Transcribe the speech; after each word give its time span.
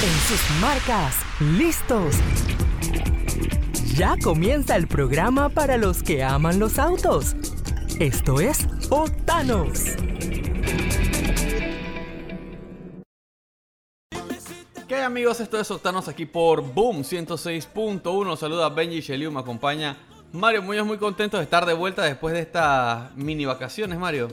En 0.00 0.12
sus 0.28 0.60
marcas, 0.60 1.16
listos. 1.40 2.14
Ya 3.96 4.14
comienza 4.22 4.76
el 4.76 4.86
programa 4.86 5.48
para 5.48 5.76
los 5.76 6.04
que 6.04 6.22
aman 6.22 6.60
los 6.60 6.78
autos. 6.78 7.34
Esto 7.98 8.38
es 8.38 8.68
Octanos. 8.90 9.96
¿Qué 14.86 14.94
hay 14.94 15.02
amigos? 15.02 15.40
Esto 15.40 15.58
es 15.58 15.68
Octanos 15.68 16.06
aquí 16.06 16.26
por 16.26 16.62
Boom 16.62 17.02
106.1. 17.02 18.36
Saluda 18.36 18.68
Benji 18.68 19.00
Sheliu, 19.00 19.32
me 19.32 19.40
acompaña 19.40 19.96
Mario 20.32 20.62
Muñoz, 20.62 20.86
muy 20.86 20.98
contento 20.98 21.38
de 21.38 21.42
estar 21.42 21.66
de 21.66 21.74
vuelta 21.74 22.04
después 22.04 22.34
de 22.34 22.40
estas 22.42 23.16
mini 23.16 23.46
vacaciones, 23.46 23.98
Mario. 23.98 24.28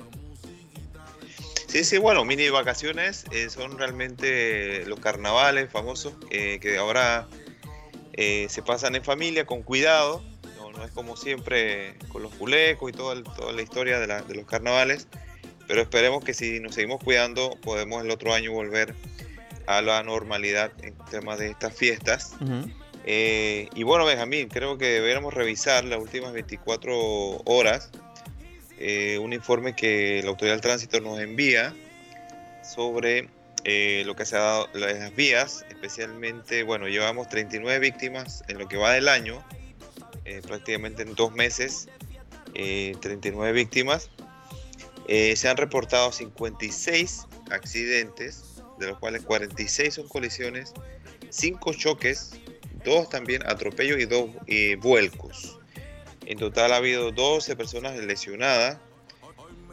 Sí, 1.67 1.83
sí, 1.83 1.97
bueno, 1.97 2.23
mini 2.25 2.49
vacaciones 2.49 3.25
eh, 3.31 3.49
son 3.49 3.77
realmente 3.77 4.85
los 4.85 4.99
carnavales 4.99 5.69
famosos 5.71 6.13
eh, 6.29 6.59
que 6.61 6.77
ahora 6.77 7.27
eh, 8.13 8.47
se 8.49 8.61
pasan 8.61 8.95
en 8.95 9.03
familia 9.03 9.45
con 9.45 9.63
cuidado. 9.63 10.23
No, 10.57 10.83
es 10.83 10.91
como 10.91 11.15
siempre 11.15 11.97
con 12.09 12.21
los 12.21 12.33
culecos 12.35 12.89
y 12.89 12.93
toda, 12.93 13.23
toda 13.23 13.53
la 13.53 13.61
historia 13.61 13.99
de, 13.99 14.35
los 14.35 14.45
carnavales. 14.45 15.07
Pero 15.67 15.81
esperemos 15.81 16.23
que 16.23 16.33
si 16.33 16.59
nos 16.59 16.75
seguimos 16.75 17.01
cuidando 17.01 17.57
podemos 17.61 18.03
el 18.03 18.11
otro 18.11 18.33
año 18.33 18.51
volver 18.51 18.93
a 19.67 19.81
la 19.81 20.03
normalidad 20.03 20.71
en 20.83 20.93
temas 21.09 21.39
de 21.39 21.49
estas 21.49 21.73
fiestas. 21.73 22.35
y 23.05 23.83
bueno, 23.83 24.05
Benjamín, 24.05 24.49
creo 24.49 24.77
que 24.77 24.85
deberíamos 24.85 25.33
revisar 25.33 25.85
las 25.85 25.99
últimas 25.99 26.33
24 26.33 27.41
horas 27.45 27.89
eh, 28.77 29.17
un 29.19 29.33
informe 29.33 29.75
que 29.75 30.21
la 30.23 30.29
Autoridad 30.29 30.55
del 30.55 30.61
Tránsito 30.61 30.99
nos 30.99 31.19
envía 31.19 31.73
sobre 32.63 33.29
eh, 33.63 34.03
lo 34.05 34.15
que 34.15 34.25
se 34.25 34.35
ha 34.35 34.39
dado 34.39 34.69
las 34.73 35.15
vías, 35.15 35.65
especialmente, 35.69 36.63
bueno, 36.63 36.87
llevamos 36.87 37.29
39 37.29 37.79
víctimas 37.79 38.43
en 38.47 38.57
lo 38.57 38.67
que 38.67 38.77
va 38.77 38.91
del 38.91 39.07
año, 39.07 39.43
eh, 40.25 40.41
prácticamente 40.45 41.03
en 41.03 41.15
dos 41.15 41.33
meses, 41.33 41.87
39 42.53 43.51
víctimas. 43.51 44.09
se 45.07 45.47
han 45.47 45.57
reportado 45.57 46.11
56 46.11 47.25
accidentes, 47.51 48.61
de 48.79 48.87
los 48.87 48.97
cuales 48.99 49.23
46 49.23 49.93
son 49.93 50.07
colisiones, 50.07 50.73
5 51.29 51.73
choques, 51.73 52.31
2 52.85 53.09
también 53.09 53.45
atropellos 53.45 53.99
y 53.99 54.05
2 54.05 54.29
vuelcos. 54.79 55.59
En 56.25 56.39
total 56.39 56.73
ha 56.73 56.77
habido 56.77 57.11
12 57.11 57.55
personas 57.55 57.95
lesionadas 57.97 58.79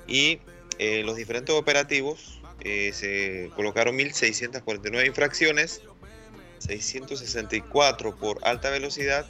y 0.06 0.38
eh, 0.78 1.02
los 1.04 1.16
diferentes 1.16 1.54
operativos 1.54 2.40
eh, 2.60 2.92
se 2.92 3.50
colocaron 3.56 3.96
1.649 3.96 5.06
infracciones, 5.06 5.80
664 6.58 8.16
por 8.16 8.38
alta 8.46 8.70
velocidad, 8.70 9.26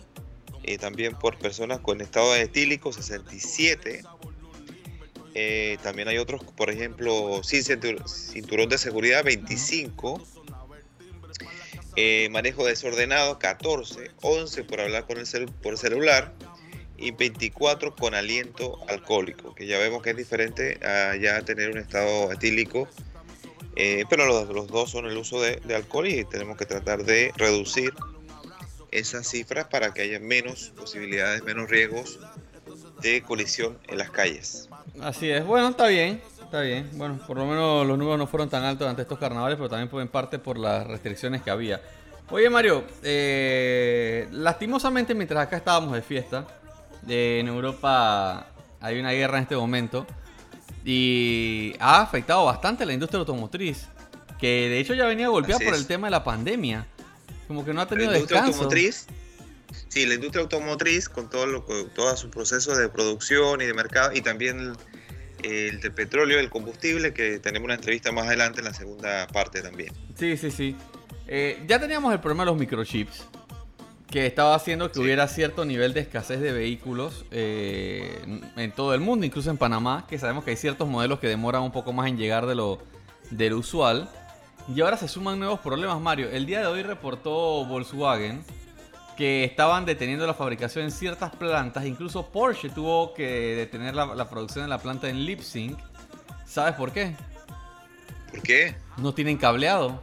y 0.64 0.78
también 0.78 1.16
por 1.16 1.38
personas 1.38 1.80
con 1.80 2.00
estado 2.00 2.34
etílico, 2.36 2.92
67. 2.92 4.02
Eh, 5.34 5.78
también 5.82 6.08
hay 6.08 6.18
otros, 6.18 6.42
por 6.56 6.70
ejemplo, 6.70 7.42
sin 7.42 7.62
cinturón 7.62 8.68
de 8.68 8.78
seguridad, 8.78 9.24
25. 9.24 10.20
manejo 12.30 12.66
desordenado, 12.66 13.38
14. 13.38 14.10
11 14.20 14.64
por 14.64 14.80
hablar 14.80 15.06
con 15.06 15.18
el 15.18 15.46
por 15.62 15.78
celular 15.78 16.34
y 17.02 17.10
24 17.10 17.94
con 17.96 18.14
aliento 18.14 18.78
alcohólico, 18.88 19.54
que 19.54 19.66
ya 19.66 19.78
vemos 19.78 20.02
que 20.02 20.10
es 20.10 20.16
diferente 20.16 20.78
a 20.86 21.16
ya 21.16 21.42
tener 21.42 21.70
un 21.70 21.78
estado 21.78 22.32
etílico, 22.32 22.88
eh, 23.74 24.04
pero 24.08 24.26
los, 24.26 24.68
dos 24.68 24.90
son 24.90 25.06
el 25.06 25.16
uso 25.16 25.40
de, 25.40 25.60
alcohol 25.74 26.06
y 26.06 26.24
tenemos 26.24 26.56
que 26.56 26.64
tratar 26.64 27.04
de 27.04 27.32
reducir 27.36 27.92
esas 28.92 29.26
cifras 29.26 29.66
para 29.66 29.92
que 29.92 30.02
haya 30.02 30.20
menos 30.20 30.72
posibilidades, 30.76 31.42
menos 31.42 31.68
riesgos 31.68 32.20
de 33.00 33.22
colisión 33.22 33.78
en 33.88 33.98
las 33.98 34.10
calles. 34.10 34.68
Así 35.00 35.28
es, 35.28 35.44
bueno, 35.44 35.70
está 35.70 35.88
bien, 35.88 36.20
está 36.40 36.60
bien. 36.60 36.88
Bueno, 36.92 37.18
por 37.26 37.36
lo 37.36 37.46
menos 37.46 37.84
los 37.86 37.98
números 37.98 38.18
no 38.18 38.26
fueron 38.28 38.48
tan 38.48 38.62
altos 38.62 38.86
ante 38.86 39.02
estos 39.02 39.18
carnavales, 39.18 39.56
pero 39.56 39.68
también 39.68 39.90
en 40.00 40.08
parte 40.08 40.38
por 40.38 40.56
las 40.56 40.86
restricciones 40.86 41.42
que 41.42 41.50
había. 41.50 41.80
Oye 42.30 42.48
Mario, 42.48 42.84
eh, 43.02 44.28
lastimosamente 44.30 45.14
mientras 45.14 45.46
acá 45.46 45.56
estábamos 45.56 45.92
de 45.94 46.02
fiesta, 46.02 46.46
en 47.08 47.48
Europa 47.48 48.46
hay 48.80 48.98
una 48.98 49.12
guerra 49.12 49.38
en 49.38 49.42
este 49.44 49.56
momento 49.56 50.06
y 50.84 51.74
ha 51.78 52.02
afectado 52.02 52.44
bastante 52.44 52.82
a 52.82 52.86
la 52.86 52.92
industria 52.92 53.20
automotriz, 53.20 53.86
que 54.38 54.68
de 54.68 54.80
hecho 54.80 54.94
ya 54.94 55.06
venía 55.06 55.28
golpeada 55.28 55.64
por 55.64 55.74
el 55.74 55.86
tema 55.86 56.08
de 56.08 56.12
la 56.12 56.24
pandemia. 56.24 56.86
Como 57.46 57.64
que 57.64 57.72
no 57.72 57.80
ha 57.80 57.86
tenido 57.86 58.10
la 58.10 58.18
industria 58.18 58.44
Automotriz, 58.44 59.06
sí, 59.88 60.06
la 60.06 60.14
industria 60.14 60.42
automotriz 60.42 61.08
con 61.08 61.28
todo, 61.28 61.46
lo, 61.46 61.62
todo 61.94 62.16
su 62.16 62.30
proceso 62.30 62.74
de 62.74 62.88
producción 62.88 63.60
y 63.60 63.66
de 63.66 63.74
mercado 63.74 64.12
y 64.14 64.22
también 64.22 64.72
el, 65.42 65.80
de 65.80 65.90
petróleo, 65.90 66.38
el 66.38 66.50
combustible, 66.50 67.12
que 67.12 67.38
tenemos 67.38 67.66
una 67.66 67.74
entrevista 67.74 68.10
más 68.10 68.26
adelante 68.26 68.60
en 68.60 68.64
la 68.66 68.74
segunda 68.74 69.26
parte 69.28 69.60
también. 69.60 69.92
Sí, 70.18 70.36
sí, 70.36 70.50
sí. 70.50 70.76
Eh, 71.26 71.62
ya 71.66 71.78
teníamos 71.78 72.12
el 72.12 72.20
problema 72.20 72.44
de 72.44 72.50
los 72.50 72.58
microchips 72.58 73.24
que 74.12 74.26
estaba 74.26 74.54
haciendo 74.54 74.92
que 74.92 75.00
hubiera 75.00 75.26
cierto 75.26 75.64
nivel 75.64 75.94
de 75.94 76.00
escasez 76.00 76.38
de 76.38 76.52
vehículos 76.52 77.24
eh, 77.30 78.22
en 78.56 78.70
todo 78.72 78.92
el 78.92 79.00
mundo, 79.00 79.24
incluso 79.24 79.48
en 79.50 79.56
Panamá, 79.56 80.04
que 80.06 80.18
sabemos 80.18 80.44
que 80.44 80.50
hay 80.50 80.56
ciertos 80.58 80.86
modelos 80.86 81.18
que 81.18 81.28
demoran 81.28 81.62
un 81.62 81.72
poco 81.72 81.94
más 81.94 82.08
en 82.08 82.18
llegar 82.18 82.44
de 82.44 82.54
lo, 82.54 82.78
del 83.30 83.54
usual. 83.54 84.10
Y 84.72 84.82
ahora 84.82 84.98
se 84.98 85.08
suman 85.08 85.38
nuevos 85.38 85.60
problemas, 85.60 85.98
Mario. 85.98 86.28
El 86.28 86.44
día 86.44 86.60
de 86.60 86.66
hoy 86.66 86.82
reportó 86.82 87.64
Volkswagen 87.64 88.44
que 89.16 89.44
estaban 89.44 89.86
deteniendo 89.86 90.26
la 90.26 90.34
fabricación 90.34 90.84
en 90.84 90.90
ciertas 90.90 91.34
plantas. 91.34 91.86
Incluso 91.86 92.26
Porsche 92.26 92.68
tuvo 92.68 93.14
que 93.14 93.56
detener 93.56 93.94
la, 93.94 94.14
la 94.14 94.28
producción 94.28 94.64
en 94.64 94.70
la 94.70 94.78
planta 94.78 95.08
en 95.08 95.24
Leipzig. 95.24 95.74
¿Sabes 96.44 96.74
por 96.74 96.92
qué? 96.92 97.16
¿Por 98.30 98.42
qué? 98.42 98.76
No 98.98 99.14
tienen 99.14 99.38
cableado. 99.38 100.02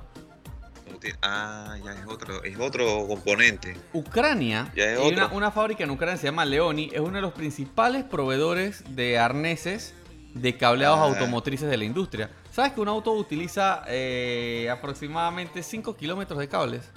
Ah, 1.22 1.78
ya 1.84 1.94
es 1.94 2.06
otro, 2.08 2.44
es 2.44 2.60
otro 2.60 3.08
componente. 3.08 3.76
Ucrania, 3.94 4.72
hay 4.76 5.16
una, 5.32 5.52
fábrica 5.52 5.84
en 5.84 5.92
Ucrania 5.92 6.18
se 6.18 6.26
llama 6.26 6.46
Leoni, 6.46 6.90
es 6.94 7.00
uno 7.00 7.16
de 7.16 7.22
los 7.22 7.34
principales 7.34 8.04
proveedores 8.04 8.84
de 8.96 9.18
arneses 9.18 9.94
de 10.34 10.58
cableados 10.58 11.00
ah. 11.00 11.04
automotrices 11.04 11.70
de 11.70 11.78
la 11.78 11.86
industria. 11.86 12.30
¿Sabes 12.52 12.74
que 12.74 12.82
un 12.82 12.88
auto 12.88 13.12
utiliza 13.14 13.84
eh, 13.88 14.70
aproximadamente 14.72 15.64
5 15.64 15.96
kilómetros 15.96 16.40
de 16.40 16.48
cables? 16.48 16.90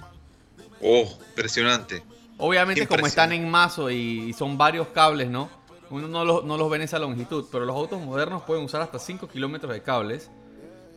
Oh, 0.81 1.07
impresionante. 1.29 2.03
Obviamente 2.37 2.87
como 2.87 3.07
están 3.07 3.31
en 3.31 3.49
mazo 3.49 3.89
y, 3.89 4.33
son 4.33 4.57
varios 4.57 4.87
cables, 4.87 5.29
¿no? 5.29 5.49
Uno 5.89 6.07
no 6.07 6.25
los, 6.25 6.43
no 6.43 6.57
los 6.57 6.69
ve 6.69 6.77
en 6.77 6.81
esa 6.83 6.97
longitud, 6.97 7.45
pero 7.51 7.65
los 7.65 7.75
autos 7.75 8.01
modernos 8.01 8.43
pueden 8.43 8.63
usar 8.63 8.81
hasta 8.81 8.97
5 8.99 9.27
kilómetros 9.27 9.71
de 9.71 9.81
cables 9.81 10.29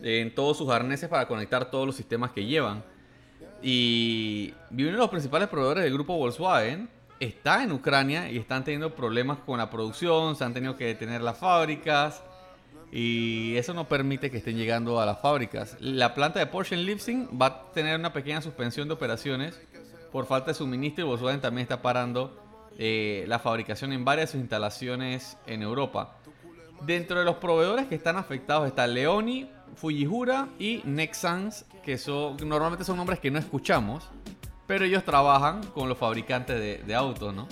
en 0.01 0.33
todos 0.33 0.57
sus 0.57 0.69
arneses 0.69 1.09
para 1.09 1.27
conectar 1.27 1.69
todos 1.71 1.85
los 1.85 1.95
sistemas 1.95 2.31
que 2.31 2.45
llevan. 2.45 2.83
Y 3.61 4.53
uno 4.71 4.85
de 4.85 4.91
los 4.91 5.09
principales 5.09 5.49
proveedores 5.49 5.83
del 5.83 5.93
grupo 5.93 6.15
Volkswagen 6.15 6.89
está 7.19 7.63
en 7.63 7.71
Ucrania 7.71 8.29
y 8.29 8.37
están 8.37 8.63
teniendo 8.63 8.93
problemas 8.93 9.39
con 9.39 9.57
la 9.57 9.69
producción, 9.69 10.35
se 10.35 10.43
han 10.43 10.53
tenido 10.53 10.75
que 10.75 10.85
detener 10.85 11.21
las 11.21 11.37
fábricas 11.37 12.23
y 12.91 13.55
eso 13.57 13.73
no 13.73 13.87
permite 13.87 14.31
que 14.31 14.37
estén 14.37 14.57
llegando 14.57 15.01
a 15.01 15.05
las 15.05 15.19
fábricas. 15.19 15.75
La 15.79 16.13
planta 16.13 16.39
de 16.39 16.45
Porsche 16.45 16.75
en 16.75 16.85
Leipzig 16.85 17.27
va 17.39 17.45
a 17.47 17.71
tener 17.71 17.99
una 17.99 18.13
pequeña 18.13 18.41
suspensión 18.41 18.87
de 18.87 18.93
operaciones 18.93 19.59
por 20.11 20.25
falta 20.25 20.51
de 20.51 20.53
suministro 20.53 21.05
y 21.05 21.07
Volkswagen 21.07 21.41
también 21.41 21.63
está 21.63 21.81
parando 21.81 22.39
eh, 22.77 23.25
la 23.27 23.39
fabricación 23.39 23.91
en 23.91 24.05
varias 24.05 24.29
de 24.29 24.31
sus 24.33 24.41
instalaciones 24.41 25.37
en 25.47 25.63
Europa. 25.63 26.17
Dentro 26.85 27.17
de 27.17 27.25
los 27.25 27.37
proveedores 27.37 27.87
que 27.87 27.95
están 27.95 28.17
afectados 28.17 28.67
está 28.67 28.85
Leoni, 28.85 29.49
Fujihura 29.77 30.49
y 30.57 30.81
Nexans, 30.85 31.65
que 31.83 31.97
son, 31.97 32.37
normalmente 32.47 32.83
son 32.83 32.97
nombres 32.97 33.19
que 33.19 33.29
no 33.29 33.37
escuchamos, 33.37 34.09
pero 34.65 34.85
ellos 34.85 35.03
trabajan 35.05 35.63
con 35.67 35.87
los 35.87 35.97
fabricantes 35.97 36.85
de, 36.85 36.95
autos, 36.95 37.33
¿no? 37.33 37.47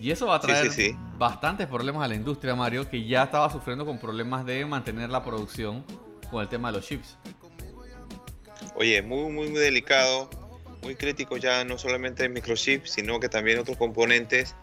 Y 0.00 0.10
eso 0.10 0.26
va 0.26 0.36
a 0.36 0.40
traer 0.40 0.70
bastantes 1.18 1.66
problemas 1.66 2.04
a 2.04 2.08
la 2.08 2.14
industria, 2.14 2.54
Mario, 2.54 2.88
que 2.88 3.04
ya 3.04 3.24
estaba 3.24 3.50
sufriendo 3.50 3.84
con 3.84 3.98
problemas 3.98 4.46
de 4.46 4.64
mantener 4.64 5.10
la 5.10 5.24
producción 5.24 5.84
con 6.30 6.42
el 6.42 6.48
tema 6.48 6.70
de 6.70 6.78
los 6.78 6.86
chips. 6.86 7.16
Oye, 8.76 9.02
muy, 9.02 9.30
muy, 9.32 9.48
muy 9.48 9.60
delicado, 9.60 10.28
muy 10.82 10.94
crítico 10.94 11.36
ya 11.36 11.64
no 11.64 11.78
solamente 11.78 12.24
en 12.24 12.32
microchips, 12.32 12.90
sino 12.90 13.18
que 13.20 13.28
también 13.28 13.58
otros 13.58 13.76
componentes. 13.76 14.54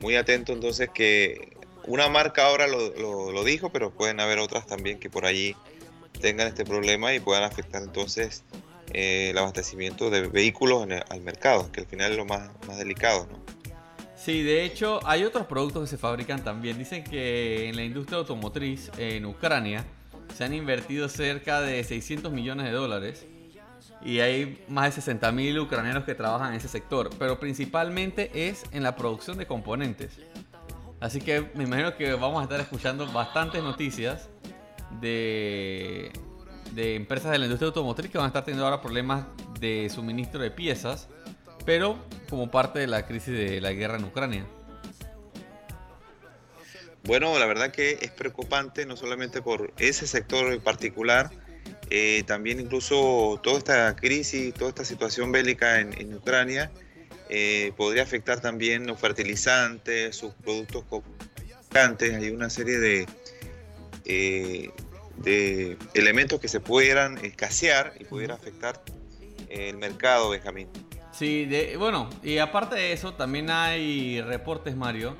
Muy 0.00 0.16
atento 0.16 0.52
entonces 0.52 0.90
que 0.92 1.56
una 1.84 2.08
marca 2.08 2.46
ahora 2.46 2.66
lo, 2.66 3.32
lo 3.32 3.44
dijo, 3.44 3.70
pero 3.70 3.90
pueden 3.92 4.20
haber 4.20 4.38
otras 4.38 4.66
también 4.66 4.98
que 4.98 5.10
por 5.10 5.26
allí 5.26 5.54
tengan 6.20 6.48
este 6.48 6.64
problema 6.64 7.14
y 7.14 7.20
puedan 7.20 7.44
afectar 7.44 7.82
entonces 7.82 8.44
eh, 8.92 9.30
el 9.30 9.38
abastecimiento 9.38 10.10
de 10.10 10.28
vehículos 10.28 10.86
al 11.08 11.20
mercado, 11.20 11.70
que 11.72 11.80
al 11.80 11.86
final 11.86 12.12
es 12.12 12.16
lo 12.16 12.24
más, 12.24 12.50
más 12.66 12.78
delicado, 12.78 13.26
¿no? 13.30 13.38
Sí, 14.16 14.42
de 14.42 14.64
hecho 14.64 14.98
hay 15.06 15.22
otros 15.24 15.46
productos 15.46 15.82
que 15.82 15.88
se 15.88 15.98
fabrican 15.98 16.42
también. 16.42 16.78
Dicen 16.78 17.04
que 17.04 17.68
en 17.68 17.76
la 17.76 17.84
industria 17.84 18.18
automotriz 18.18 18.90
en 18.98 19.24
Ucrania 19.24 19.84
se 20.34 20.42
han 20.42 20.52
invertido 20.52 21.08
cerca 21.08 21.60
de 21.60 21.84
600 21.84 22.32
millones 22.32 22.66
de 22.66 22.72
dólares 22.72 23.26
y 24.04 24.20
hay 24.20 24.64
más 24.68 24.96
de 24.96 25.14
60.000 25.14 25.60
ucranianos 25.60 26.04
que 26.04 26.14
trabajan 26.14 26.50
en 26.50 26.54
ese 26.58 26.68
sector, 26.68 27.10
pero 27.18 27.38
principalmente 27.38 28.48
es 28.48 28.64
en 28.72 28.82
la 28.82 28.96
producción 28.96 29.38
de 29.38 29.46
componentes. 29.46 30.18
Así 30.98 31.20
que 31.20 31.50
me 31.54 31.64
imagino 31.64 31.94
que 31.96 32.14
vamos 32.14 32.40
a 32.40 32.44
estar 32.44 32.58
escuchando 32.58 33.06
bastantes 33.12 33.62
noticias 33.62 34.28
de, 35.00 36.12
de 36.72 36.94
empresas 36.94 37.32
de 37.32 37.38
la 37.38 37.44
industria 37.46 37.68
automotriz 37.68 38.10
que 38.10 38.18
van 38.18 38.26
a 38.26 38.28
estar 38.28 38.44
teniendo 38.44 38.64
ahora 38.64 38.80
problemas 38.80 39.26
de 39.60 39.90
suministro 39.92 40.40
de 40.40 40.50
piezas, 40.50 41.08
pero 41.64 41.98
como 42.28 42.50
parte 42.50 42.78
de 42.78 42.86
la 42.86 43.06
crisis 43.06 43.34
de 43.34 43.60
la 43.60 43.72
guerra 43.72 43.96
en 43.96 44.04
Ucrania. 44.04 44.46
Bueno, 47.04 47.38
la 47.38 47.46
verdad 47.46 47.70
que 47.70 47.98
es 48.00 48.10
preocupante, 48.10 48.84
no 48.84 48.96
solamente 48.96 49.40
por 49.40 49.72
ese 49.78 50.08
sector 50.08 50.52
en 50.52 50.60
particular, 50.60 51.30
eh, 51.88 52.24
también 52.26 52.58
incluso 52.58 53.40
toda 53.44 53.58
esta 53.58 53.94
crisis, 53.94 54.52
toda 54.52 54.70
esta 54.70 54.84
situación 54.84 55.30
bélica 55.30 55.80
en, 55.80 56.14
Ucrania 56.14 56.72
eh, 57.28 57.72
podría 57.76 58.02
afectar 58.02 58.40
también 58.40 58.88
los 58.88 58.98
fertilizantes, 58.98 60.16
sus 60.16 60.34
productos 60.34 60.84
cocantes, 60.88 62.12
hay 62.12 62.30
una 62.30 62.50
serie 62.50 62.78
de, 62.78 63.06
eh, 64.04 64.70
de 65.18 65.76
elementos 65.94 66.40
que 66.40 66.48
se 66.48 66.60
pudieran 66.60 67.18
escasear 67.24 67.94
y 67.98 68.04
pudiera 68.04 68.34
afectar 68.34 68.82
el 69.48 69.76
mercado, 69.76 70.30
Benjamín. 70.30 70.68
Sí, 71.12 71.48
bueno, 71.78 72.10
y 72.22 72.38
aparte 72.38 72.74
de 72.74 72.92
eso, 72.92 73.14
también 73.14 73.50
hay 73.50 74.20
reportes, 74.20 74.76
Mario, 74.76 75.16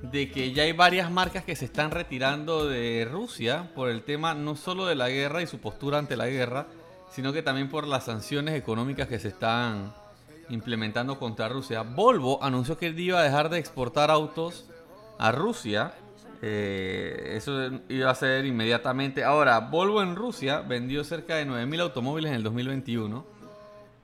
de 0.00 0.30
que 0.30 0.52
ya 0.52 0.62
hay 0.62 0.72
varias 0.72 1.10
marcas 1.10 1.44
que 1.44 1.56
se 1.56 1.64
están 1.64 1.90
retirando 1.90 2.68
de 2.68 3.08
Rusia 3.10 3.70
por 3.74 3.88
el 3.88 4.02
tema 4.02 4.34
no 4.34 4.54
solo 4.54 4.86
de 4.86 4.94
la 4.94 5.08
guerra 5.08 5.42
y 5.42 5.46
su 5.46 5.58
postura 5.58 5.98
ante 5.98 6.16
la 6.16 6.26
guerra, 6.28 6.66
sino 7.10 7.32
que 7.32 7.42
también 7.42 7.68
por 7.68 7.86
las 7.86 8.04
sanciones 8.04 8.54
económicas 8.54 9.08
que 9.08 9.18
se 9.18 9.28
están 9.28 9.94
implementando 10.50 11.18
contra 11.18 11.48
Rusia. 11.48 11.82
Volvo 11.82 12.42
anunció 12.42 12.76
que 12.76 12.88
iba 12.88 13.18
a 13.18 13.24
dejar 13.24 13.48
de 13.48 13.58
exportar 13.58 14.10
autos 14.10 14.66
a 15.18 15.32
Rusia. 15.32 15.94
Eh, 16.46 17.36
eso 17.38 17.70
iba 17.88 18.10
a 18.10 18.14
ser 18.14 18.44
inmediatamente. 18.44 19.24
Ahora, 19.24 19.60
Volvo 19.60 20.02
en 20.02 20.14
Rusia 20.14 20.60
vendió 20.60 21.02
cerca 21.02 21.36
de 21.36 21.46
9.000 21.46 21.80
automóviles 21.80 22.32
en 22.32 22.36
el 22.36 22.42
2021. 22.42 23.24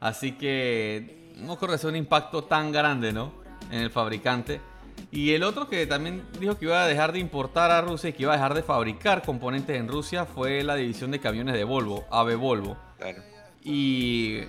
Así 0.00 0.32
que 0.32 1.34
no 1.36 1.58
corre 1.58 1.76
un 1.86 1.96
impacto 1.96 2.44
tan 2.44 2.72
grande, 2.72 3.12
¿no? 3.12 3.34
En 3.70 3.80
el 3.80 3.90
fabricante. 3.90 4.62
Y 5.10 5.32
el 5.32 5.42
otro 5.42 5.68
que 5.68 5.86
también 5.86 6.22
dijo 6.40 6.56
que 6.56 6.64
iba 6.64 6.82
a 6.82 6.86
dejar 6.86 7.12
de 7.12 7.18
importar 7.18 7.70
a 7.70 7.82
Rusia 7.82 8.08
y 8.08 8.12
que 8.14 8.22
iba 8.22 8.32
a 8.32 8.36
dejar 8.36 8.54
de 8.54 8.62
fabricar 8.62 9.22
componentes 9.22 9.76
en 9.76 9.86
Rusia 9.86 10.24
fue 10.24 10.64
la 10.64 10.76
división 10.76 11.10
de 11.10 11.18
camiones 11.20 11.54
de 11.54 11.64
Volvo, 11.64 12.06
AB 12.10 12.36
Volvo. 12.36 12.78
Y, 13.62 14.40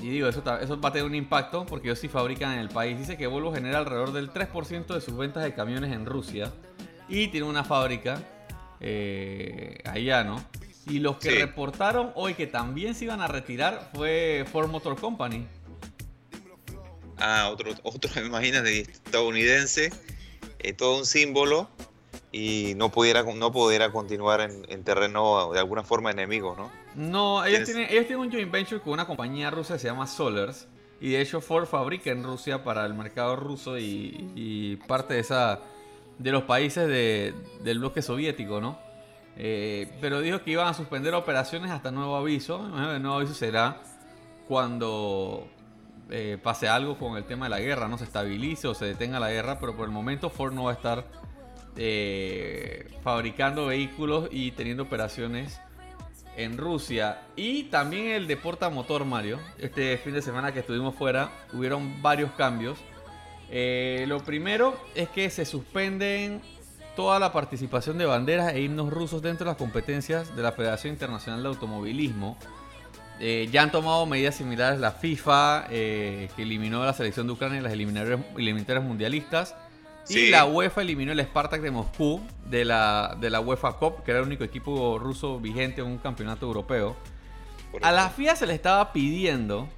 digo, 0.00 0.28
eso, 0.28 0.40
eso 0.60 0.80
va 0.80 0.90
a 0.90 0.92
tener 0.92 1.08
un 1.08 1.16
impacto 1.16 1.66
porque 1.66 1.88
ellos 1.88 1.98
sí 1.98 2.06
fabrican 2.06 2.52
en 2.52 2.60
el 2.60 2.68
país. 2.68 2.96
Dice 2.96 3.16
que 3.16 3.26
Volvo 3.26 3.52
genera 3.52 3.78
alrededor 3.78 4.12
del 4.12 4.30
3% 4.32 4.86
de 4.86 5.00
sus 5.00 5.16
ventas 5.16 5.42
de 5.42 5.52
camiones 5.52 5.92
en 5.92 6.06
Rusia 6.06 6.52
y 7.08 7.28
tiene 7.28 7.46
una 7.46 7.64
fábrica 7.64 8.22
eh, 8.80 9.78
allá, 9.84 10.24
¿no? 10.24 10.44
Y 10.86 10.98
los 10.98 11.16
que 11.16 11.30
reportaron 11.30 12.12
hoy 12.14 12.34
que 12.34 12.46
también 12.46 12.94
se 12.94 13.04
iban 13.04 13.20
a 13.20 13.26
retirar 13.26 13.90
fue 13.94 14.44
Ford 14.50 14.68
Motor 14.68 15.00
Company. 15.00 15.46
Ah, 17.16 17.48
otro, 17.50 17.72
otro, 17.82 18.10
imagínate, 18.24 18.80
estadounidense, 18.80 19.90
eh, 20.58 20.72
todo 20.72 20.98
un 20.98 21.06
símbolo 21.06 21.70
y 22.32 22.74
no 22.76 22.90
pudiera, 22.90 23.22
no 23.22 23.52
pudiera 23.52 23.92
continuar 23.92 24.40
en, 24.40 24.84
terreno 24.84 25.52
de 25.52 25.60
alguna 25.60 25.84
forma 25.84 26.10
enemigo, 26.10 26.56
¿no? 26.56 26.70
No, 26.96 27.44
ellos 27.44 27.64
tienen, 27.64 27.86
ellos 27.88 28.06
tienen 28.06 28.26
un 28.26 28.32
joint 28.32 28.50
venture 28.50 28.80
con 28.80 28.92
una 28.92 29.06
compañía 29.06 29.50
rusa 29.50 29.74
que 29.74 29.80
se 29.80 29.86
llama 29.86 30.06
Solers 30.06 30.66
y 31.00 31.10
de 31.10 31.20
hecho 31.20 31.40
Ford 31.40 31.66
fabrica 31.66 32.10
en 32.10 32.24
Rusia 32.24 32.64
para 32.64 32.84
el 32.86 32.94
mercado 32.94 33.36
ruso 33.36 33.78
y, 33.78 34.80
parte 34.88 35.14
de 35.14 35.20
esa 35.20 35.60
de 36.18 36.32
los 36.32 36.44
países 36.44 36.88
del 36.88 37.78
bloque 37.78 38.02
soviético, 38.02 38.60
¿no? 38.60 38.78
Eh, 39.36 39.92
pero 40.00 40.20
dijo 40.20 40.42
que 40.42 40.52
iban 40.52 40.68
a 40.68 40.74
suspender 40.74 41.14
operaciones 41.14 41.70
hasta 41.70 41.90
nuevo 41.90 42.16
aviso. 42.16 42.64
El 42.94 43.02
nuevo 43.02 43.16
aviso 43.16 43.34
será 43.34 43.82
cuando 44.46 45.48
eh, 46.10 46.38
pase 46.42 46.68
algo 46.68 46.98
con 46.98 47.16
el 47.16 47.24
tema 47.24 47.46
de 47.46 47.50
la 47.50 47.60
guerra, 47.60 47.88
no 47.88 47.98
se 47.98 48.04
estabilice 48.04 48.68
o 48.68 48.74
se 48.74 48.84
detenga 48.84 49.18
la 49.18 49.30
guerra, 49.30 49.58
pero 49.58 49.74
por 49.74 49.86
el 49.86 49.92
momento 49.92 50.30
Ford 50.30 50.52
no 50.52 50.64
va 50.64 50.70
a 50.70 50.74
estar 50.74 51.04
eh, 51.76 52.88
fabricando 53.02 53.66
vehículos 53.66 54.28
y 54.30 54.52
teniendo 54.52 54.84
operaciones 54.84 55.60
en 56.36 56.58
Rusia. 56.58 57.22
Y 57.36 57.64
también 57.64 58.06
el 58.06 58.26
de 58.26 58.38
motor 58.70 59.04
Mario. 59.04 59.38
Este 59.58 59.96
fin 59.98 60.14
de 60.14 60.22
semana 60.22 60.52
que 60.52 60.60
estuvimos 60.60 60.94
fuera, 60.94 61.30
hubieron 61.52 62.02
varios 62.02 62.30
cambios. 62.32 62.78
Eh, 63.50 64.04
lo 64.08 64.20
primero 64.24 64.76
es 64.94 65.08
que 65.08 65.30
se 65.30 65.44
suspenden 65.44 66.40
toda 66.96 67.18
la 67.18 67.32
participación 67.32 67.98
de 67.98 68.06
banderas 68.06 68.52
e 68.54 68.60
himnos 68.60 68.92
rusos 68.92 69.22
dentro 69.22 69.44
de 69.44 69.50
las 69.50 69.58
competencias 69.58 70.34
de 70.34 70.42
la 70.42 70.52
Federación 70.52 70.92
Internacional 70.92 71.42
de 71.42 71.48
Automovilismo. 71.48 72.38
Eh, 73.20 73.48
ya 73.52 73.62
han 73.62 73.70
tomado 73.70 74.06
medidas 74.06 74.34
similares 74.34 74.80
la 74.80 74.92
FIFA, 74.92 75.66
eh, 75.70 76.28
que 76.34 76.42
eliminó 76.42 76.84
la 76.84 76.92
selección 76.92 77.26
de 77.26 77.32
Ucrania 77.32 77.58
en 77.58 77.64
las 77.64 77.72
eliminatorias, 77.72 78.84
mundialistas. 78.84 79.54
Y 80.08 80.28
la 80.28 80.44
UEFA 80.44 80.82
eliminó 80.82 81.12
el 81.12 81.20
Spartak 81.20 81.62
de 81.62 81.70
Moscú 81.70 82.20
de 82.44 82.64
la, 82.64 83.16
de 83.18 83.30
la 83.30 83.40
UEFA 83.40 83.74
Cup, 83.74 84.02
que 84.04 84.10
era 84.10 84.20
el 84.20 84.26
único 84.26 84.44
equipo 84.44 84.98
ruso 84.98 85.40
vigente 85.40 85.80
en 85.80 85.86
un 85.86 85.98
campeonato 85.98 86.46
europeo. 86.46 86.96
A 87.82 87.90
la 87.90 88.10
FIA 88.10 88.36
se 88.36 88.46
le 88.46 88.54
estaba 88.54 88.92
pidiendo 88.92 89.68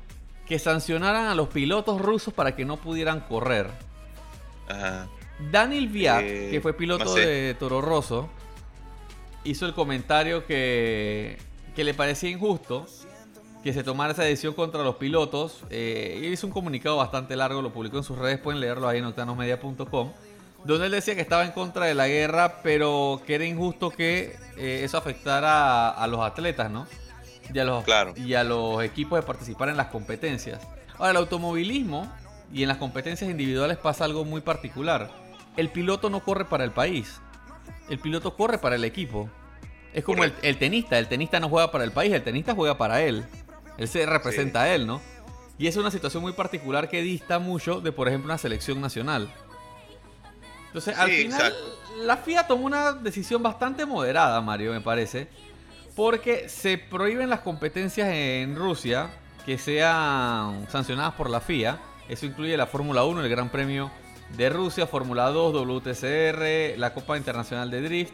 que 0.47 0.59
sancionaran 0.59 1.27
a 1.27 1.35
los 1.35 1.49
pilotos 1.49 2.01
rusos 2.01 2.33
para 2.33 2.55
que 2.55 2.65
no 2.65 2.77
pudieran 2.77 3.21
correr. 3.21 3.71
Daniel 5.51 5.89
Viat, 5.89 6.23
eh, 6.23 6.49
que 6.51 6.61
fue 6.61 6.73
piloto 6.73 7.15
de 7.15 7.55
Toro 7.59 7.81
Rosso, 7.81 8.29
hizo 9.45 9.67
el 9.67 9.75
comentario 9.75 10.47
que, 10.47 11.39
que 11.75 11.85
le 11.85 11.95
parecía 11.95 12.31
injusto 12.31 12.87
que 13.67 13.73
se 13.73 13.83
tomara 13.83 14.13
esa 14.13 14.23
decisión 14.23 14.55
contra 14.55 14.85
los 14.85 14.95
pilotos. 14.95 15.65
Eh, 15.71 16.31
hizo 16.33 16.47
un 16.47 16.53
comunicado 16.53 16.99
bastante 16.99 17.35
largo, 17.35 17.61
lo 17.63 17.73
publicó 17.73 17.97
en 17.97 18.05
sus 18.05 18.17
redes, 18.17 18.39
pueden 18.39 18.61
leerlo 18.61 18.87
ahí 18.87 18.99
en 18.99 19.07
octanosmedia.com, 19.07 20.13
donde 20.65 20.87
él 20.87 20.93
decía 20.93 21.17
que 21.17 21.21
estaba 21.21 21.45
en 21.45 21.51
contra 21.51 21.87
de 21.87 21.97
la 21.97 22.07
guerra, 22.07 22.61
pero 22.63 23.21
que 23.27 23.35
era 23.35 23.45
injusto 23.45 23.91
que 23.91 24.37
eh, 24.57 24.83
eso 24.85 24.99
afectara 24.99 25.89
a, 25.89 26.07
los 26.07 26.21
atletas, 26.21 26.71
¿no? 26.71 26.87
Y 27.53 27.59
a 27.59 27.65
los, 27.65 27.85
y 28.17 28.35
a 28.35 28.45
los 28.45 28.83
equipos 28.83 29.19
de 29.19 29.27
participar 29.27 29.69
en 29.69 29.77
las 29.77 29.89
competencias. 29.89 30.61
Ahora, 30.99 31.11
el 31.13 31.17
automovilismo 31.19 32.11
y 32.53 32.63
en 32.63 32.69
las 32.69 32.79
competencias 32.79 33.31
individuales 33.31 33.77
pasa 33.79 34.05
algo 34.05 34.25
muy 34.25 34.41
particular. 34.41 35.11
El 35.57 35.71
piloto 35.71 36.11
no 36.11 36.21
corre 36.21 36.45
para 36.45 36.65
el 36.65 36.71
país, 36.71 37.21
el 37.89 37.99
piloto 37.99 38.37
corre 38.37 38.59
para 38.59 38.77
el 38.77 38.85
equipo. 38.85 39.31
Es 39.93 40.05
como 40.05 40.25
el, 40.25 40.35
el, 40.43 40.59
tenista, 40.59 40.99
el 40.99 41.09
tenista 41.09 41.41
no 41.41 41.49
juega 41.49 41.71
para 41.71 41.85
el 41.85 41.93
país, 41.93 42.13
el 42.13 42.23
tenista 42.23 42.55
juega 42.55 42.77
para 42.77 43.03
él. 43.03 43.25
Él 43.79 43.89
se 43.89 44.05
representa 44.05 44.63
a 44.63 44.75
él, 44.75 44.87
¿no? 44.87 45.01
Y 45.59 45.67
es 45.67 45.77
una 45.77 45.91
situación 45.91 46.23
muy 46.23 46.33
particular 46.33 46.89
que 46.89 47.01
dista 47.01 47.39
mucho 47.39 47.81
de, 47.81 47.93
por 47.93 48.09
ejemplo, 48.09 48.27
una 48.27 48.39
selección 48.39 48.81
nacional. 48.81 49.33
Entonces, 50.67 50.99
al 50.99 51.11
final, 51.11 51.55
la 52.03 52.19
FIA 52.19 52.47
tomó 52.47 52.67
una 52.67 52.93
decisión 52.93 53.43
bastante 53.43 53.87
moderada, 53.87 54.41
Mario, 54.43 54.73
me 54.73 54.83
parece. 54.83 55.29
Porque 55.97 56.49
se 56.49 56.79
prohíben 56.79 57.31
las 57.31 57.41
competencias 57.41 58.09
en 58.09 58.55
Rusia 58.55 59.11
que 59.47 59.59
sean 59.59 60.69
sancionadas 60.71 61.15
por 61.15 61.31
la 61.31 61.41
FIA. 61.41 61.81
Eso 62.09 62.27
incluye 62.27 62.57
la 62.57 62.67
Fórmula 62.67 63.05
1, 63.05 63.23
el 63.23 63.29
Gran 63.29 63.49
Premio 63.49 63.91
de 64.37 64.51
Rusia, 64.51 64.87
Fórmula 64.87 65.31
2, 65.31 65.55
WTCR, 65.55 66.79
la 66.79 66.93
Copa 66.93 67.17
Internacional 67.17 67.71
de 67.71 67.81
Drift. 67.81 68.13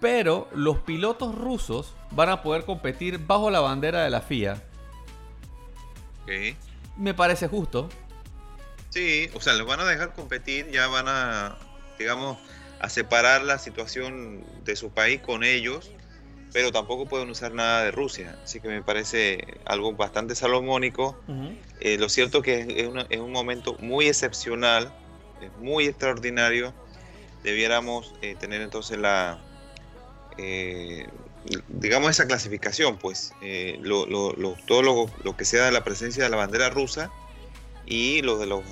Pero 0.00 0.48
los 0.52 0.78
pilotos 0.78 1.34
rusos 1.34 1.94
van 2.10 2.28
a 2.28 2.42
poder 2.42 2.64
competir 2.64 3.18
bajo 3.18 3.50
la 3.50 3.60
bandera 3.60 4.04
de 4.04 4.10
la 4.10 4.20
FIA. 4.20 4.62
Me 6.96 7.14
parece 7.14 7.48
justo. 7.48 7.88
Sí, 8.90 9.30
o 9.34 9.40
sea, 9.40 9.54
los 9.54 9.66
van 9.66 9.80
a 9.80 9.84
dejar 9.84 10.12
competir, 10.14 10.70
ya 10.70 10.86
van 10.88 11.06
a, 11.08 11.56
digamos, 11.98 12.38
a 12.80 12.88
separar 12.88 13.42
la 13.42 13.58
situación 13.58 14.44
de 14.64 14.74
su 14.74 14.90
país 14.90 15.20
con 15.20 15.44
ellos, 15.44 15.92
pero 16.52 16.72
tampoco 16.72 17.06
pueden 17.06 17.30
usar 17.30 17.52
nada 17.52 17.84
de 17.84 17.90
Rusia. 17.90 18.36
Así 18.42 18.60
que 18.60 18.68
me 18.68 18.82
parece 18.82 19.58
algo 19.64 19.92
bastante 19.92 20.34
salomónico. 20.34 21.18
Eh, 21.80 21.98
lo 21.98 22.08
cierto 22.08 22.38
es 22.38 22.44
que 22.44 22.90
es, 23.10 23.20
un 23.20 23.32
momento 23.32 23.76
muy 23.80 24.08
excepcional, 24.08 24.92
es 25.40 25.56
muy 25.58 25.86
extraordinario. 25.86 26.74
Debiéramos 27.42 28.14
eh, 28.20 28.34
tener 28.38 28.60
entonces 28.60 28.98
la, 28.98 29.38
eh, 30.38 31.06
digamos, 31.68 32.10
esa 32.10 32.26
clasificación, 32.26 32.96
pues, 32.96 33.32
eh, 33.42 33.78
lo, 33.82 34.06
todo 34.66 34.82
lo, 34.82 35.36
que 35.36 35.44
sea 35.44 35.66
de 35.66 35.72
la 35.72 35.84
presencia 35.84 36.24
de 36.24 36.30
la 36.30 36.36
bandera 36.36 36.70
rusa 36.70 37.10
y 37.86 38.22
lo 38.22 38.38
de 38.38 38.46
los 38.46 38.62